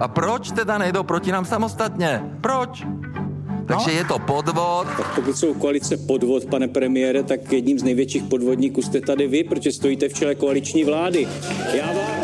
[0.00, 2.22] A proč teda nejdou proti nám samostatně?
[2.40, 2.86] Proč?
[3.66, 3.98] Takže no.
[3.98, 4.86] je to podvod.
[4.96, 9.44] Tak pokud jsou koalice podvod, pane premiére, tak jedním z největších podvodníků jste tady vy,
[9.44, 11.28] protože stojíte v čele koaliční vlády.
[11.74, 12.15] Já vám...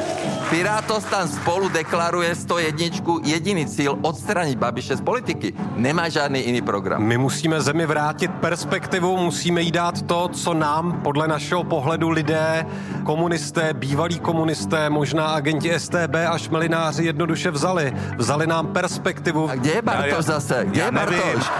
[0.52, 5.52] Pirátostan spolu deklaruje 101 jediný cíl odstranit Babiše z politiky.
[5.76, 7.02] Nemá žádný jiný program.
[7.02, 12.66] My musíme zemi vrátit perspektivu, musíme jí dát to, co nám podle našeho pohledu lidé,
[13.04, 17.92] komunisté, bývalí komunisté, možná agenti STB a šmelináři jednoduše vzali.
[18.18, 19.50] Vzali nám perspektivu.
[19.50, 20.64] A kde je Bartoš zase?
[20.64, 21.50] Kde je Bartoš?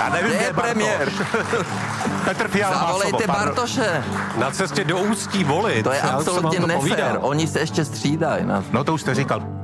[0.00, 1.12] Já nevím, kde je premiér?
[2.24, 4.04] Petr Fiala Zavolejte Bartoše.
[4.36, 5.82] Na cestě do Ústí volit.
[5.82, 7.18] To je absolutně nefér.
[7.20, 8.46] Oni se ještě střídají.
[8.72, 9.57] No to už jste říkal.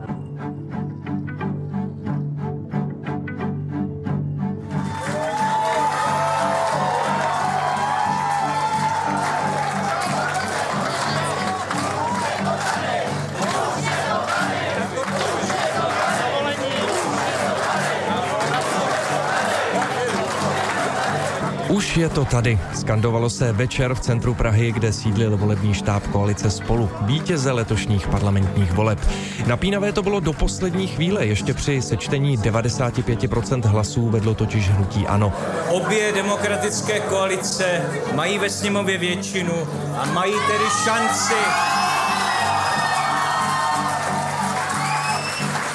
[21.68, 22.58] Už je to tady.
[22.74, 26.90] Skandovalo se večer v centru Prahy, kde sídlil volební štáb koalice spolu.
[27.00, 28.98] Vítěze letošních parlamentních voleb.
[29.46, 31.26] Napínavé to bylo do poslední chvíle.
[31.26, 35.32] Ještě při sečtení 95% hlasů vedlo totiž hnutí ANO.
[35.68, 37.82] Obě demokratické koalice
[38.14, 39.54] mají ve sněmově většinu
[39.98, 41.34] a mají tedy šanci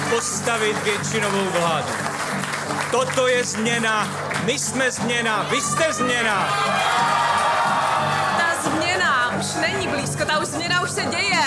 [0.10, 1.88] postavit většinovou vládu.
[2.92, 4.08] Toto je změna,
[4.50, 6.48] my jsme změna, vy jste změna.
[8.38, 11.42] Ta změna už není blízko, ta už změna už se děje.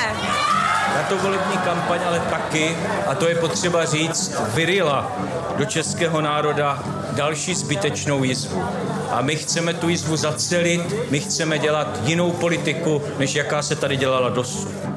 [0.97, 2.77] Na to volební kampaň ale taky,
[3.07, 5.13] a to je potřeba říct, vyrila
[5.57, 6.83] do českého národa
[7.13, 8.65] další zbytečnou jizvu.
[9.11, 13.97] A my chceme tu jizvu zacelit, my chceme dělat jinou politiku, než jaká se tady
[13.97, 14.92] dělala dosud.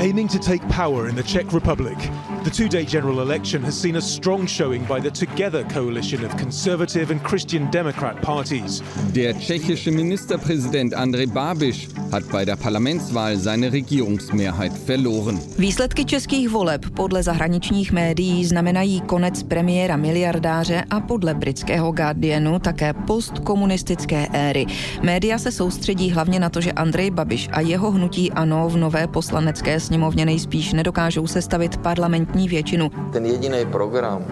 [0.00, 1.98] Aiming to take power in the Czech Republic,
[2.44, 6.36] the two day general election has seen a strong showing by the Together coalition of
[6.38, 8.82] Conservative and Christian Democrat parties.
[9.14, 15.38] Der tschechische Ministerpräsident Andrej Babiš hat bei der Parlamentswahl seine Regierungsmehrheit verloren.
[15.58, 22.92] Výsledky českých voleb podle zahraničních médií znamenají konec premiéra miliardáře a podle britského Guardianu také
[22.92, 24.66] postkomunistické éry.
[25.02, 29.06] Média se soustředí hlavně na to, že Andrej Babiš a jeho hnutí ANO v nové
[29.06, 32.90] poslanecké sněmovně nejspíš nedokážou sestavit parlamentní většinu.
[33.12, 34.24] Ten jediný program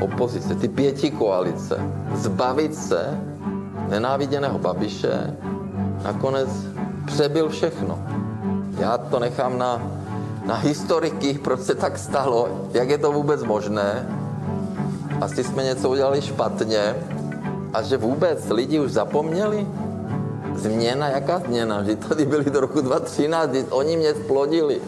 [0.00, 1.80] opozice, ty pěti koalice,
[2.14, 3.18] zbavit se
[3.90, 5.34] nenáviděného Babiše,
[6.04, 6.48] nakonec
[7.06, 7.98] přebyl všechno.
[8.78, 9.82] Já to nechám na,
[10.46, 14.06] na historiky, proč se tak stalo, jak je to vůbec možné.
[15.20, 16.94] Asi jsme něco udělali špatně
[17.74, 19.66] a že vůbec lidi už zapomněli.
[20.58, 21.82] Změna, jaká změna?
[21.82, 24.80] Že tady byli do roku 2013, oni mě splodili.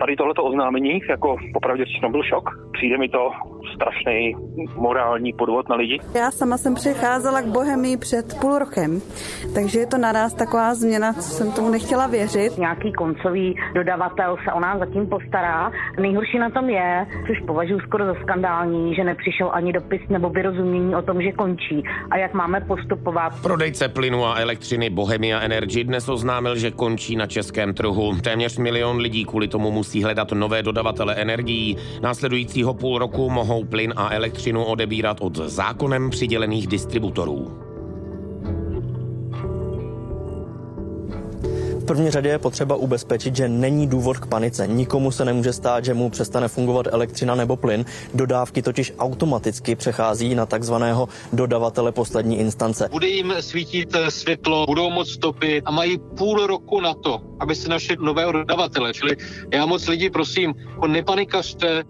[0.00, 2.44] Tady tohleto oznámení, jako popravdě řečeno byl šok.
[2.72, 3.30] Přijde mi to
[3.74, 4.34] strašný
[4.76, 6.00] morální podvod na lidi.
[6.14, 9.00] Já sama jsem přicházela k Bohemii před půl rokem,
[9.54, 12.58] takže je to naraz taková změna, co jsem tomu nechtěla věřit.
[12.58, 15.72] Nějaký koncový dodavatel se o nás zatím postará.
[16.00, 20.94] Nejhorší na tom je, což považuji skoro za skandální, že nepřišel ani dopis nebo vyrozumění
[20.94, 23.32] o tom, že končí a jak máme postupovat.
[23.42, 28.16] Prodejce plynu a elektřiny Bohemia Energy dnes oznámil, že končí na českém trhu.
[28.22, 31.76] Téměř milion lidí kvůli tomu musí hledat nové dodavatele energií.
[32.02, 37.67] Následujícího půl roku mohou plyn a elektřinu odebírat od zákonem přidělených distributorů.
[41.88, 44.66] První řadě je potřeba ubezpečit, že není důvod k panice.
[44.66, 47.84] Nikomu se nemůže stát, že mu přestane fungovat elektřina nebo plyn.
[48.14, 52.88] Dodávky totiž automaticky přechází na takzvaného dodavatele poslední instance.
[52.92, 57.68] Bude jim svítit světlo, budou moc stopy a mají půl roku na to, aby se
[57.68, 58.92] našli nového dodavatele.
[58.92, 59.16] Čili
[59.52, 61.84] já moc lidi prosím, jako nepanikařte,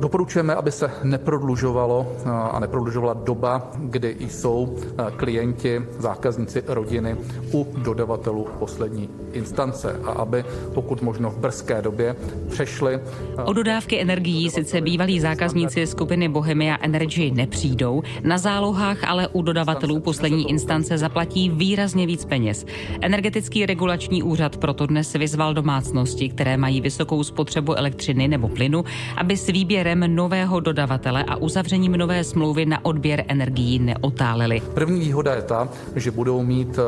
[0.00, 2.12] Doporučujeme, aby se neprodlužovalo
[2.52, 4.76] a neprodlužovala doba, kdy jsou
[5.16, 7.16] klienti, zákazníci rodiny
[7.52, 10.44] u dodavatelů poslední instance a aby
[10.74, 12.16] pokud možno v brzké době
[12.48, 13.00] přešli.
[13.44, 20.00] O dodávky energií sice bývalí zákazníci skupiny Bohemia Energy nepřijdou, na zálohách ale u dodavatelů
[20.00, 22.66] poslední instance zaplatí výrazně víc peněz.
[23.00, 28.84] Energetický regulační úřad proto dnes vyzval domácnosti, které mají vysokou spotřebu elektřiny nebo plynu,
[29.16, 29.48] aby s
[29.94, 34.62] výběrem nového dodavatele a uzavřením nové smlouvy na odběr energií neotáleli.
[34.74, 36.78] První výhoda je ta, že budou mít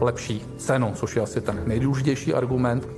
[0.00, 2.88] lepší cenu, což je asi ten nejdůležitější argument.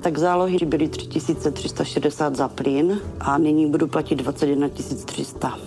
[0.00, 4.68] Tak zálohy byly 3360 za plyn a nyní budu platit 21
[5.04, 5.58] 300.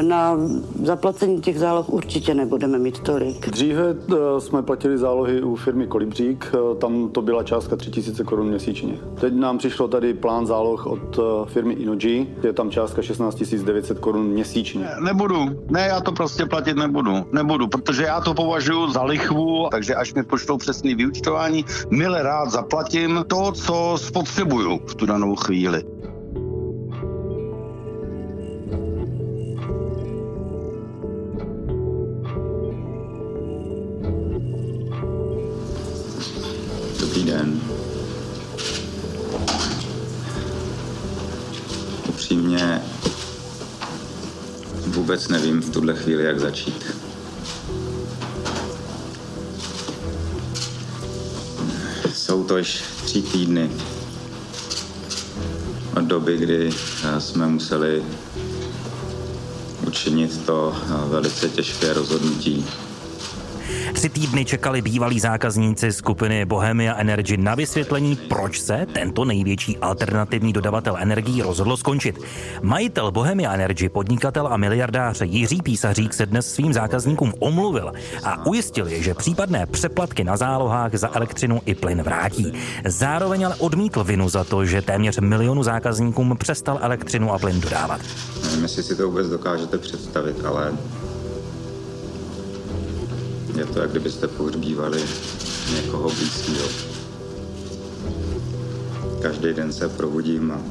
[0.00, 0.36] Na
[0.82, 3.50] zaplacení těch záloh určitě nebudeme mít tolik.
[3.50, 8.48] Dříve eh, jsme platili zálohy u firmy Kolibřík, eh, tam to byla částka 3000 korun
[8.48, 8.98] měsíčně.
[9.20, 13.98] Teď nám přišlo tady plán záloh od eh, firmy Inoji, je tam částka 16 900
[13.98, 14.80] korun měsíčně.
[14.80, 19.68] Ne, nebudu, ne, já to prostě platit nebudu, nebudu, protože já to považuji za lichvu,
[19.70, 25.36] takže až mi pošlou přesný vyučtování, mile rád zaplatím to, co spotřebuju v tu danou
[25.36, 25.84] chvíli.
[37.20, 37.60] Dobrý den.
[42.08, 42.82] Upřímně
[44.86, 46.96] vůbec nevím v tuhle chvíli, jak začít.
[52.14, 53.70] Jsou to již tři týdny
[55.96, 56.70] od doby, kdy
[57.04, 58.02] eh, jsme museli
[59.86, 62.66] učinit to eh, velice těžké rozhodnutí
[64.00, 70.52] Tři týdny čekali bývalí zákazníci skupiny Bohemia Energy na vysvětlení, proč se tento největší alternativní
[70.52, 72.18] dodavatel energií rozhodl skončit.
[72.62, 77.92] Majitel Bohemia Energy, podnikatel a miliardář Jiří Písařík se dnes svým zákazníkům omluvil
[78.24, 82.52] a ujistil je, že případné přeplatky na zálohách za elektřinu i plyn vrátí.
[82.86, 88.00] Zároveň ale odmítl vinu za to, že téměř milionu zákazníkům přestal elektřinu a plyn dodávat.
[88.42, 90.72] Nevím, jestli si to vůbec dokážete představit, ale
[93.60, 95.04] je to, jak kdybyste pohřbívali
[95.74, 96.68] někoho blízkého.
[99.22, 100.62] Každý den se probudím a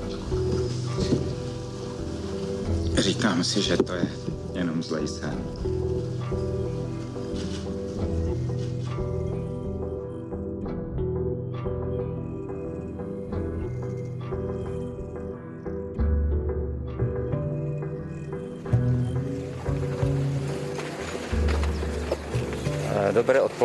[3.01, 4.11] říkám si, že to je
[4.53, 5.58] jenom zlej sen.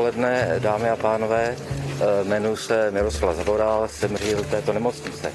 [0.04, 1.56] odpoledne, dámy a pánové.
[1.56, 5.32] Eh, jmenuji se Miroslav Zavoral, jsem ředitel této nemocnice.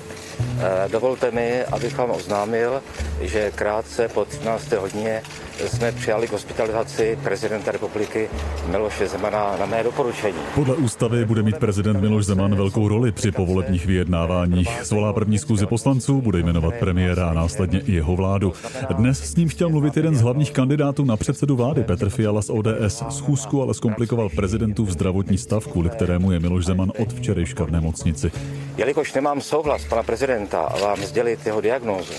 [0.62, 2.82] Eh, dovolte mi, abych vám oznámil,
[3.22, 4.78] že krátce po 13.
[4.78, 5.22] hodině
[5.68, 8.30] jsme přijali k hospitalizaci prezidenta republiky
[8.72, 10.38] Miloše Zemana na mé doporučení.
[10.56, 14.70] Podle ústavy bude mít prezident Miloš Zeman velkou roli při povolebních vyjednáváních.
[14.84, 18.54] Zvolá první zkuzi poslanců, bude jmenovat premiéra a následně i jeho vládu.
[18.94, 22.50] Dnes s ním chtěl mluvit jeden z hlavních kandidátů na předsedu vlády, Petr Fiala z
[22.50, 23.04] ODS.
[23.10, 28.32] Schůzku ale zkomplikoval prezidentův zdravotní stav, kvůli kterému je Miloš Zeman od včerejška v nemocnici.
[28.80, 32.14] Jelikož nemám souhlas pana prezidenta a vám sdělit jeho diagnózu,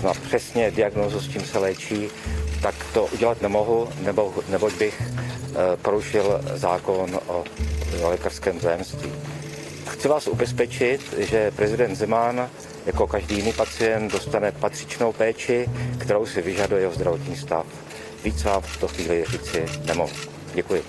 [0.00, 2.08] zná přesně diagnózu, s čím se léčí,
[2.62, 7.44] tak to udělat nemohu, nebo, neboť bych e, porušil zákon o
[8.02, 9.12] lékařském tajemství.
[9.88, 12.50] Chci vás ubezpečit, že prezident Zeman
[12.86, 17.66] jako každý jiný pacient dostane patřičnou péči, kterou si vyžaduje jeho zdravotní stav.
[18.24, 20.12] Víc vám v tuto chvíli říci nemohu.
[20.54, 20.82] Děkuji.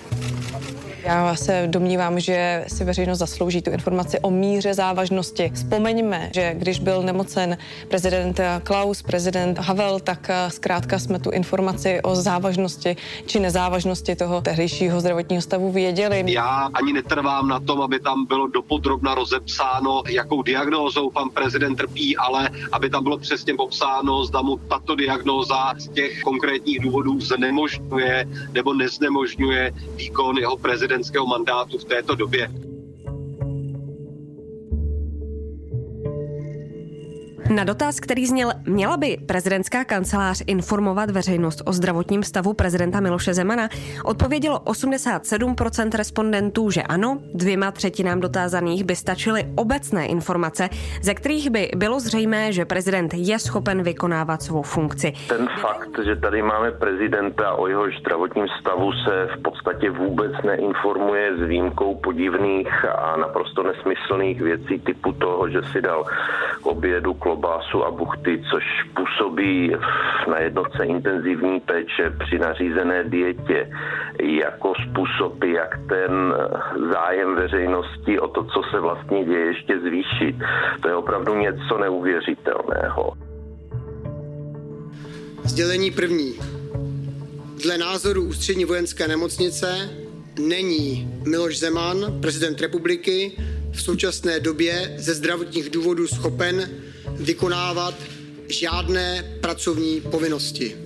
[1.08, 5.50] Já se domnívám, že si veřejnost zaslouží tu informaci o míře závažnosti.
[5.54, 12.00] Vzpomeňme, že když byl nemocen prezident Klaus, prezident Havel, tak eh, zkrátka jsme tu informaci
[12.02, 12.96] o závažnosti
[13.26, 16.24] či nezávažnosti toho tehdejšího zdravotního stavu věděli.
[16.26, 22.16] Já ani netrvám na tom, aby tam bylo dopodrobna rozepsáno, jakou diagnózou pan prezident trpí,
[22.16, 28.24] ale aby tam bylo přesně popsáno, zda mu tato diagnóza z těch konkrétních důvodů znemožňuje
[28.52, 32.50] nebo neznemožňuje výkon jeho prezidenta prezidentského mandátu v této době.
[37.50, 43.34] Na dotaz, který zněl, měla by prezidentská kancelář informovat veřejnost o zdravotním stavu prezidenta Miloše
[43.34, 43.68] Zemana,
[44.04, 50.68] odpovědělo 87% respondentů, že ano, dvěma třetinám dotázaných by stačily obecné informace,
[51.02, 55.12] ze kterých by bylo zřejmé, že prezident je schopen vykonávat svou funkci.
[55.28, 61.36] Ten fakt, že tady máme prezidenta o jeho zdravotním stavu se v podstatě vůbec neinformuje
[61.36, 66.04] s výjimkou podivných a naprosto nesmyslných věcí typu toho, že si dal
[66.62, 68.64] obědu klobou klobásu a buchty, což
[68.96, 69.72] působí
[70.30, 73.70] na jednotce intenzivní péče při nařízené dietě
[74.22, 76.34] jako způsob, jak ten
[76.92, 80.36] zájem veřejnosti o to, co se vlastně děje, ještě zvýšit.
[80.80, 83.12] To je opravdu něco neuvěřitelného.
[85.44, 86.34] Sdělení první.
[87.62, 89.90] Dle názoru Ústřední vojenské nemocnice
[90.40, 93.32] není Miloš Zeman, prezident republiky,
[93.72, 96.87] v současné době ze zdravotních důvodů schopen
[97.20, 97.94] vykonávat
[98.48, 100.76] žádné pracovní povinnosti.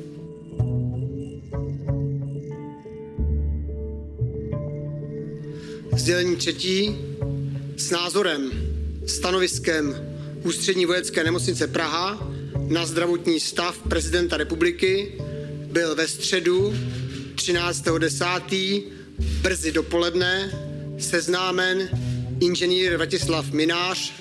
[5.97, 6.97] Sdělení třetí
[7.76, 8.51] s názorem,
[9.07, 10.12] stanoviskem
[10.45, 12.30] Ústřední vojenské nemocnice Praha
[12.68, 15.18] na zdravotní stav prezidenta republiky
[15.72, 16.74] byl ve středu
[17.35, 18.83] 13.10.
[19.43, 20.53] brzy dopoledne
[20.99, 21.89] seznámen
[22.41, 24.12] inženýr Vratislav Minář,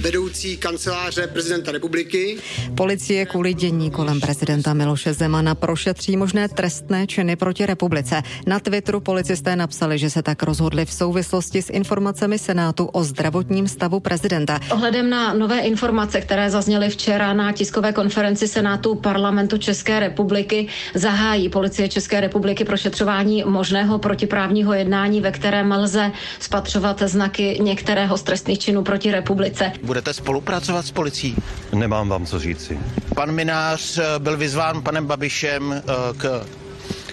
[0.00, 2.36] vedoucí kanceláře prezidenta republiky.
[2.74, 8.22] Policie kvůli dění kolem prezidenta Miloše Zemana prošetří možné trestné činy proti republice.
[8.46, 13.68] Na Twitteru policisté napsali, že se tak rozhodli v souvislosti s informacemi Senátu o zdravotním
[13.68, 14.60] stavu prezidenta.
[14.70, 21.48] Ohledem na nové informace, které zazněly včera na tiskové konferenci Senátu parlamentu České republiky, zahájí
[21.48, 28.58] policie České republiky prošetřování možného protiprávního jednání, ve kterém lze spatřovat znaky některého z trestných
[28.58, 29.72] činů proti republice.
[29.84, 31.36] Budete spolupracovat s policií?
[31.74, 32.78] Nemám vám co říci.
[33.16, 35.82] Pan Minář eh, byl vyzván panem Babišem eh,
[36.16, 36.44] k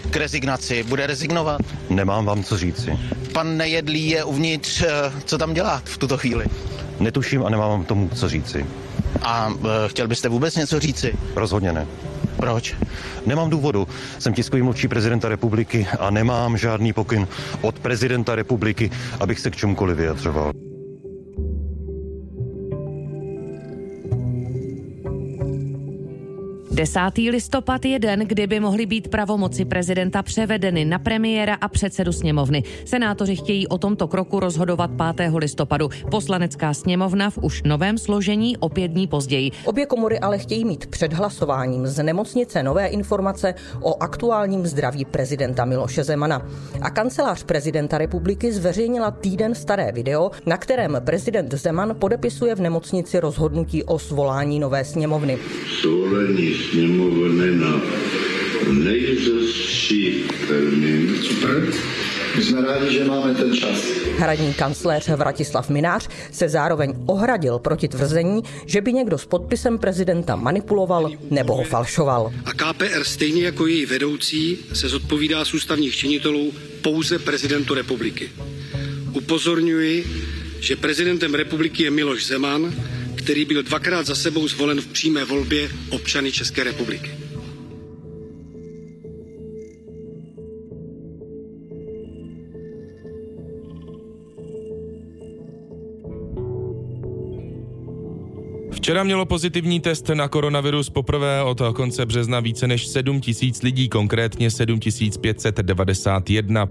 [0.09, 0.83] k rezignaci.
[0.83, 1.61] Bude rezignovat?
[1.89, 2.99] Nemám vám co říci.
[3.33, 4.87] Pan Nejedlý je uvnitř, eh,
[5.25, 6.45] co tam dělá v tuto chvíli?
[6.99, 8.65] Netuším a nemám vám tomu co říci.
[9.21, 9.53] A
[9.85, 11.13] e, chtěl byste vůbec něco říci?
[11.35, 11.87] Rozhodně ne.
[12.35, 12.75] Proč?
[13.25, 13.87] Nemám důvodu.
[14.19, 17.27] Jsem tiskový mluvčí prezidenta republiky a nemám žádný pokyn
[17.61, 20.51] od prezidenta republiky, abych se k čemukoliv vyjadřoval.
[26.81, 26.99] 10.
[27.17, 32.63] listopad je den, kdy by mohly být pravomoci prezidenta převedeny na premiéra a předsedu sněmovny.
[32.85, 35.31] Senátoři chtějí o tomto kroku rozhodovat 5.
[35.35, 35.89] listopadu.
[36.11, 39.51] Poslanecká sněmovna v už novém složení o pět dní později.
[39.65, 45.65] Obě komory ale chtějí mít před hlasováním z nemocnice nové informace o aktuálním zdraví prezidenta
[45.65, 46.47] Miloše Zemana.
[46.81, 53.19] A kancelář prezidenta republiky zveřejnila týden staré video, na kterém prezident Zeman podepisuje v nemocnici
[53.19, 55.37] rozhodnutí o svolání nové sněmovny.
[55.81, 57.81] Svolení sněmovny na
[58.71, 61.15] nejzastší termín.
[61.23, 61.73] Super.
[62.37, 63.83] My jsme rádi, že máme ten čas.
[64.17, 70.35] Hradní kancléř Vratislav Minář se zároveň ohradil proti tvrzení, že by někdo s podpisem prezidenta
[70.35, 72.33] manipuloval nebo ho falšoval.
[72.45, 78.29] A KPR stejně jako její vedoucí se zodpovídá z ústavních činitelů pouze prezidentu republiky.
[79.13, 80.05] Upozorňuji,
[80.59, 82.73] že prezidentem republiky je Miloš Zeman,
[83.23, 87.11] který byl dvakrát za sebou zvolen v přímé volbě občany České republiky.
[98.71, 103.89] Včera mělo pozitivní test na koronavirus poprvé od konce března více než 7 tisíc lidí,
[103.89, 106.69] konkrétně 7591.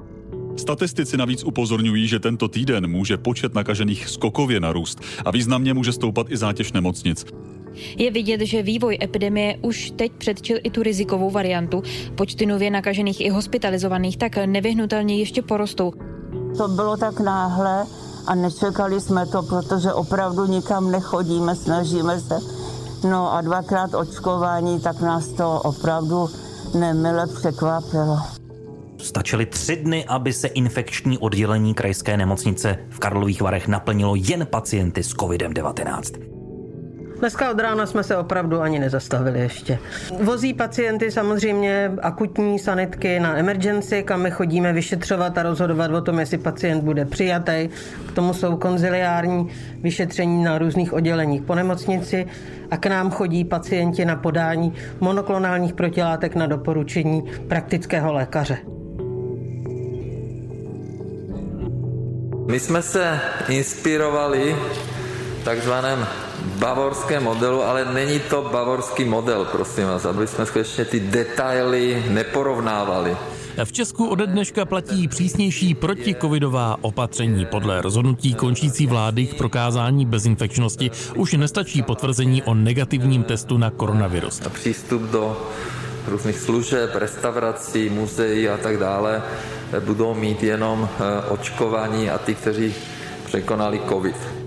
[0.57, 6.26] Statistici navíc upozorňují, že tento týden může počet nakažených skokově narůst a významně může stoupat
[6.30, 7.24] i zátěž nemocnic.
[7.96, 11.82] Je vidět, že vývoj epidemie už teď předčil i tu rizikovou variantu.
[12.14, 15.92] Počty nově nakažených i hospitalizovaných tak nevyhnutelně ještě porostou.
[16.57, 17.86] To bylo tak náhle
[18.26, 22.34] a nečekali jsme to, protože opravdu nikam nechodíme, snažíme se.
[23.09, 26.28] No a dvakrát očkování, tak nás to opravdu
[26.74, 28.39] nemile překvapilo.
[29.03, 35.03] Stačily tři dny, aby se infekční oddělení krajské nemocnice v Karlových Varech naplnilo jen pacienty
[35.03, 36.30] s COVID-19.
[37.20, 39.78] Dneska od rána jsme se opravdu ani nezastavili ještě.
[40.22, 46.18] Vozí pacienty samozřejmě akutní sanitky na emergency, kam my chodíme vyšetřovat a rozhodovat o tom,
[46.18, 47.68] jestli pacient bude přijatý.
[48.09, 49.48] K tomu jsou konziliární
[49.82, 52.26] vyšetření na různých odděleních po nemocnici
[52.70, 58.80] a k nám chodí pacienti na podání monoklonálních protilátek na doporučení praktického lékaře.
[62.51, 64.57] My jsme se inspirovali
[65.44, 66.07] takzvaném
[66.59, 73.16] bavorském modelu, ale není to bavorský model, prosím vás, aby jsme skutečně ty detaily neporovnávali.
[73.64, 77.46] V Česku ode dneška platí přísnější protikovidová opatření.
[77.46, 84.40] Podle rozhodnutí končící vlády k prokázání bezinfekčnosti už nestačí potvrzení o negativním testu na koronavirus.
[84.53, 85.51] Přístup do
[86.11, 89.22] různých služeb, restaurací, muzeí a tak dále
[89.80, 92.74] budou mít jenom eh, očkování a ty, kteří
[93.24, 94.39] překonali covid.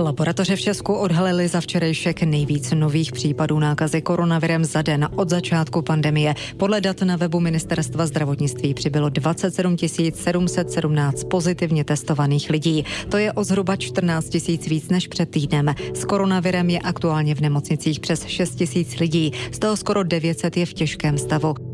[0.00, 5.82] Laboratoře v Česku odhalily za včerejšek nejvíc nových případů nákazy koronavirem za den od začátku
[5.82, 6.34] pandemie.
[6.56, 9.76] Podle dat na webu Ministerstva zdravotnictví přibylo 27
[10.14, 12.84] 717 pozitivně testovaných lidí.
[13.08, 15.74] To je o zhruba 14 tisíc víc než před týdnem.
[15.94, 20.66] S koronavirem je aktuálně v nemocnicích přes 6 tisíc lidí, z toho skoro 900 je
[20.66, 21.69] v těžkém stavu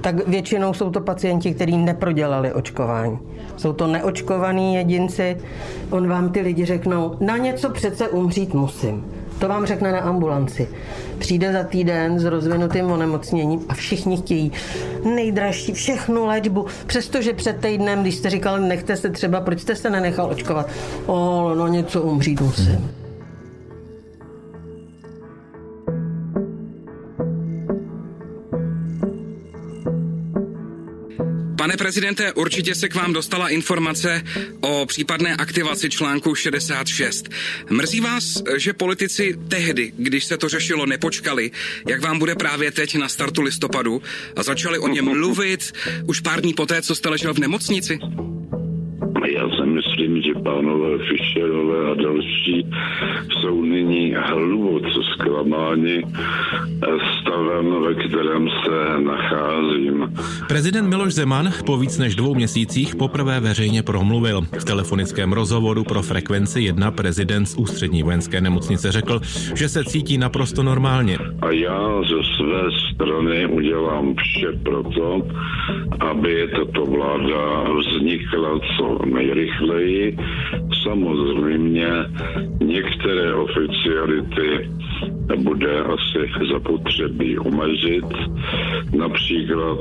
[0.00, 3.18] tak většinou jsou to pacienti, kteří neprodělali očkování.
[3.56, 5.36] Jsou to neočkovaní jedinci,
[5.90, 9.04] on vám ty lidi řeknou, na něco přece umřít musím.
[9.38, 10.68] To vám řekne na ambulanci.
[11.18, 14.52] Přijde za týden s rozvinutým onemocněním a všichni chtějí
[15.14, 16.66] nejdražší všechnu léčbu.
[16.86, 20.68] Přestože před týdnem, když jste říkal, nechte se třeba, proč jste se nenechal očkovat?
[21.06, 23.01] O, no něco umřít musím.
[31.62, 34.22] Pane prezidente, určitě se k vám dostala informace
[34.60, 37.28] o případné aktivaci článku 66.
[37.70, 41.50] Mrzí vás, že politici tehdy, když se to řešilo, nepočkali,
[41.88, 44.02] jak vám bude právě teď na startu listopadu
[44.36, 45.72] a začali o něm mluvit
[46.06, 47.98] už pár dní poté, co jste ležel v nemocnici?
[49.28, 52.66] Já si myslím, že pánové Fischerové a další
[53.40, 56.02] jsou nyní hluboce zklamáni
[57.20, 60.14] stavem, ve kterém se nacházím.
[60.48, 64.40] Prezident Miloš Zeman po víc než dvou měsících poprvé veřejně promluvil.
[64.60, 69.20] V telefonickém rozhovoru pro frekvenci 1 prezident z ústřední vojenské nemocnice řekl,
[69.54, 71.18] že se cítí naprosto normálně.
[71.42, 72.62] A já ze své
[72.94, 75.22] strany udělám vše proto,
[76.00, 80.16] aby tato vláda vznikla co nejrychleji.
[80.82, 81.88] Samozřejmě
[82.60, 84.70] některé oficiality
[85.36, 88.04] bude asi zapotřebí omezit.
[88.96, 89.78] Například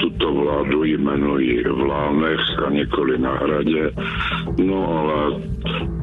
[0.00, 3.90] tuto vládu jmenují v Lánech a nikoli na hradě.
[4.64, 5.40] No ale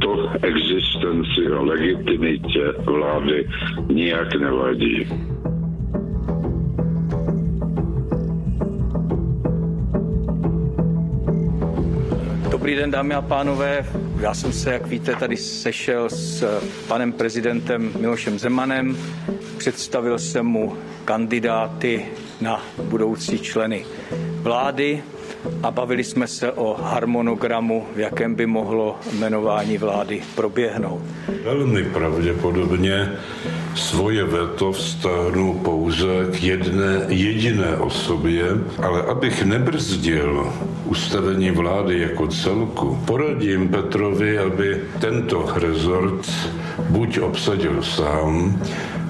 [0.01, 3.47] to existenci a legitimitě vlády
[3.89, 5.07] nijak nevadí.
[12.71, 13.85] Dobrý den, dámy a pánové.
[14.19, 18.97] Já jsem se, jak víte, tady sešel s panem prezidentem Milošem Zemanem.
[19.57, 22.05] Představil jsem mu kandidáty
[22.41, 23.85] na budoucí členy
[24.41, 25.03] vlády
[25.63, 31.01] a bavili jsme se o harmonogramu, v jakém by mohlo jmenování vlády proběhnout.
[31.43, 33.11] Velmi pravděpodobně
[33.75, 38.45] svoje veto vztáhnu pouze k jedné jediné osobě,
[38.83, 40.53] ale abych nebrzdil
[40.85, 46.31] ustavení vlády jako celku, poradím Petrovi, aby tento rezort
[46.89, 48.61] buď obsadil sám,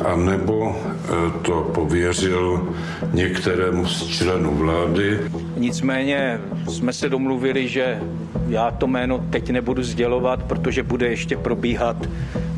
[0.06, 2.68] a nebo e, to pověřil
[3.14, 5.20] některému z členů vlády.
[5.58, 6.40] Nicméně
[6.70, 8.02] jsme se domluvili, že
[8.48, 12.10] já to jméno teď nebudu sdělovat, protože bude ještě probíhat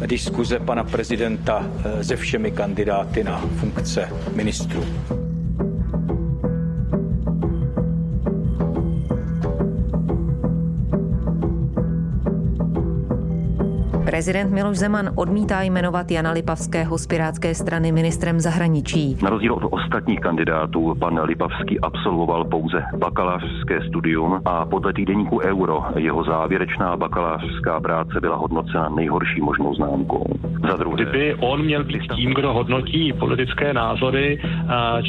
[0.05, 1.67] diskuze pana prezidenta
[1.99, 4.85] e, se všemi kandidáty na funkce ministrů.
[14.13, 19.17] Prezident Miloš Zeman odmítá jmenovat Jana Lipavského z Pirátské strany ministrem zahraničí.
[19.23, 25.83] Na rozdíl od ostatních kandidátů, pan Lipavský absolvoval pouze bakalářské studium a podle týdeníku Euro
[25.97, 30.25] jeho závěrečná bakalářská práce byla hodnocena nejhorší možnou známkou.
[30.69, 34.39] Za druhé, Kdyby on měl být tím, kdo hodnotí politické názory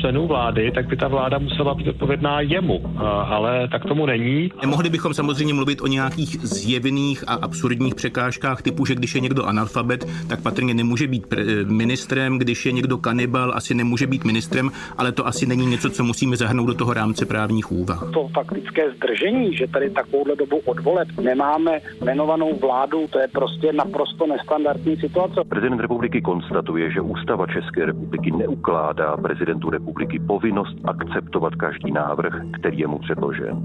[0.01, 2.81] členů vlády, tak by ta vláda musela být odpovědná jemu,
[3.27, 4.51] ale tak tomu není.
[4.67, 9.45] Mohli bychom samozřejmě mluvit o nějakých zjevných a absurdních překážkách typu, že když je někdo
[9.45, 11.34] analfabet, tak patrně nemůže být
[11.64, 16.05] ministrem, když je někdo kanibal, asi nemůže být ministrem, ale to asi není něco, co
[16.05, 18.11] musíme zahrnout do toho rámce právních úvah.
[18.14, 24.26] To faktické zdržení, že tady takovouhle dobu odvoleb nemáme jmenovanou vládu, to je prostě naprosto
[24.26, 25.40] nestandardní situace.
[25.49, 32.78] Prezident republiky konstatuje, že ústava České republiky neukládá prezidentu republiky povinnost akceptovat každý návrh, který
[32.78, 33.64] je mu předložen.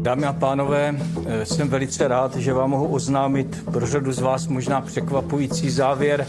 [0.00, 0.96] Dámy a pánové,
[1.26, 6.26] eh, jsem velice rád, že vám mohu oznámit pro řadu z vás možná překvapující závěr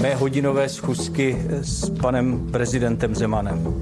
[0.00, 3.74] mé hodinové schůzky eh, s panem prezidentem Zemanem.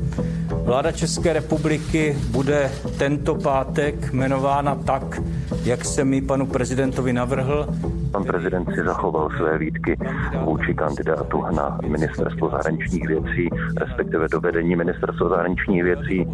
[0.64, 5.22] Vláda České republiky bude tento pátek jmenována tak,
[5.64, 7.66] jak jsem mi panu prezidentovi navrhl.
[8.10, 9.96] Pan prezident si zachoval své výtky
[10.44, 16.26] vůči kandidátu na ministerstvo zahraničních věcí, respektive do vedení ministerstva zahraničních věcí.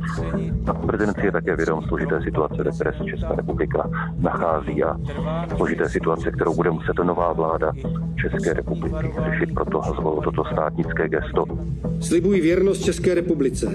[0.65, 4.97] Pan prezident si je také vědom složité situace, ve které se Česká republika nachází a
[5.57, 7.73] složité situace, kterou bude muset nová vláda
[8.21, 9.55] České republiky řešit.
[9.55, 11.45] Proto zvolil toto státnické gesto.
[12.01, 13.67] Slibuji věrnost České republice.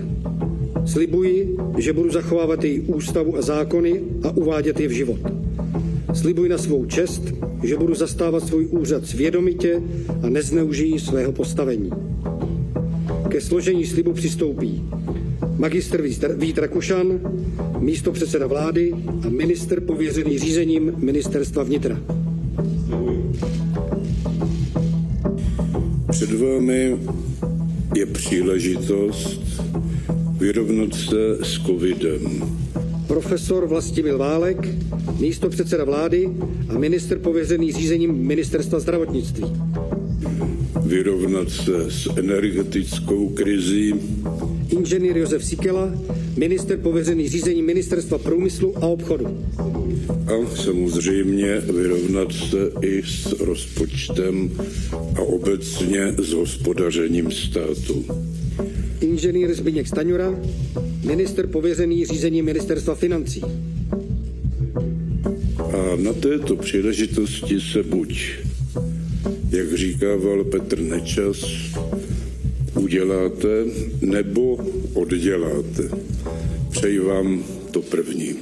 [0.85, 5.19] Slibuji, že budu zachovávat její ústavu a zákony a uvádět je v život.
[6.13, 7.21] Slibuji na svou čest,
[7.63, 9.81] že budu zastávat svůj úřad svědomitě
[10.21, 11.89] a nezneužijí svého postavení.
[13.29, 14.83] Ke složení slibu přistoupí
[15.57, 16.01] magistr
[16.35, 17.19] Vít Rakušan,
[17.79, 18.93] místo předseda vlády
[19.25, 21.99] a minister pověřený řízením ministerstva vnitra.
[26.09, 26.97] Před vámi
[27.95, 29.44] je příležitost
[30.37, 32.21] vyrovnat se s covidem.
[33.07, 34.57] Profesor Vlastimil Válek,
[35.19, 36.29] místo předseda vlády
[36.69, 39.45] a minister pověřený řízením ministerstva zdravotnictví.
[40.85, 43.93] Vyrovnat se s energetickou krizí.
[44.69, 45.93] Inženýr Josef Sikela,
[46.37, 49.45] minister pověřený řízením ministerstva průmyslu a obchodu.
[50.27, 54.51] A samozřejmě vyrovnat se i s rozpočtem
[55.15, 58.05] a obecně s hospodařením státu
[59.15, 60.35] inženýr Zbigněk Staňura,
[61.03, 63.41] minister pověřený řízení ministerstva financí.
[65.59, 68.31] A na této příležitosti se buď,
[69.49, 71.45] jak říkával Petr Nečas,
[72.75, 73.65] uděláte
[74.01, 74.59] nebo
[74.93, 75.83] odděláte.
[76.71, 78.35] Přeji vám to první.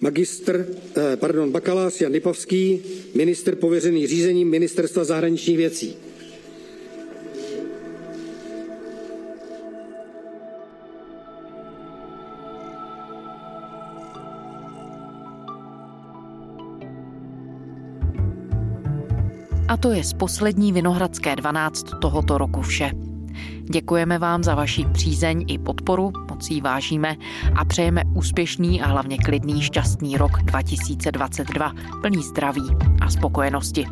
[0.00, 0.66] magistr,
[0.96, 2.80] eh, pardon, bakalář Jan Lipovský,
[3.14, 6.07] minister pověřený řízením Ministerstva zahraničních věcí.
[19.68, 22.90] A to je z poslední Vinohradské 12 tohoto roku vše.
[23.70, 27.16] Děkujeme vám za vaši přízeň i podporu, moc jí vážíme
[27.56, 32.68] a přejeme úspěšný a hlavně klidný, šťastný rok 2022, plný zdraví
[33.00, 33.86] a spokojenosti.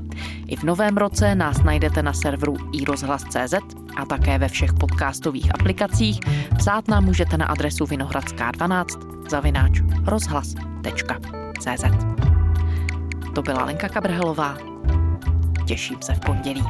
[0.47, 3.55] I v novém roce nás najdete na serveru iRozhlas.cz
[3.97, 6.21] a také ve všech podcastových aplikacích.
[6.59, 11.85] Psát nám můžete na adresu vinohradská12 zavináč rozhlas.cz
[13.35, 14.76] To byla Lenka Kabrhelová.
[15.67, 16.65] Těším se v pondělí.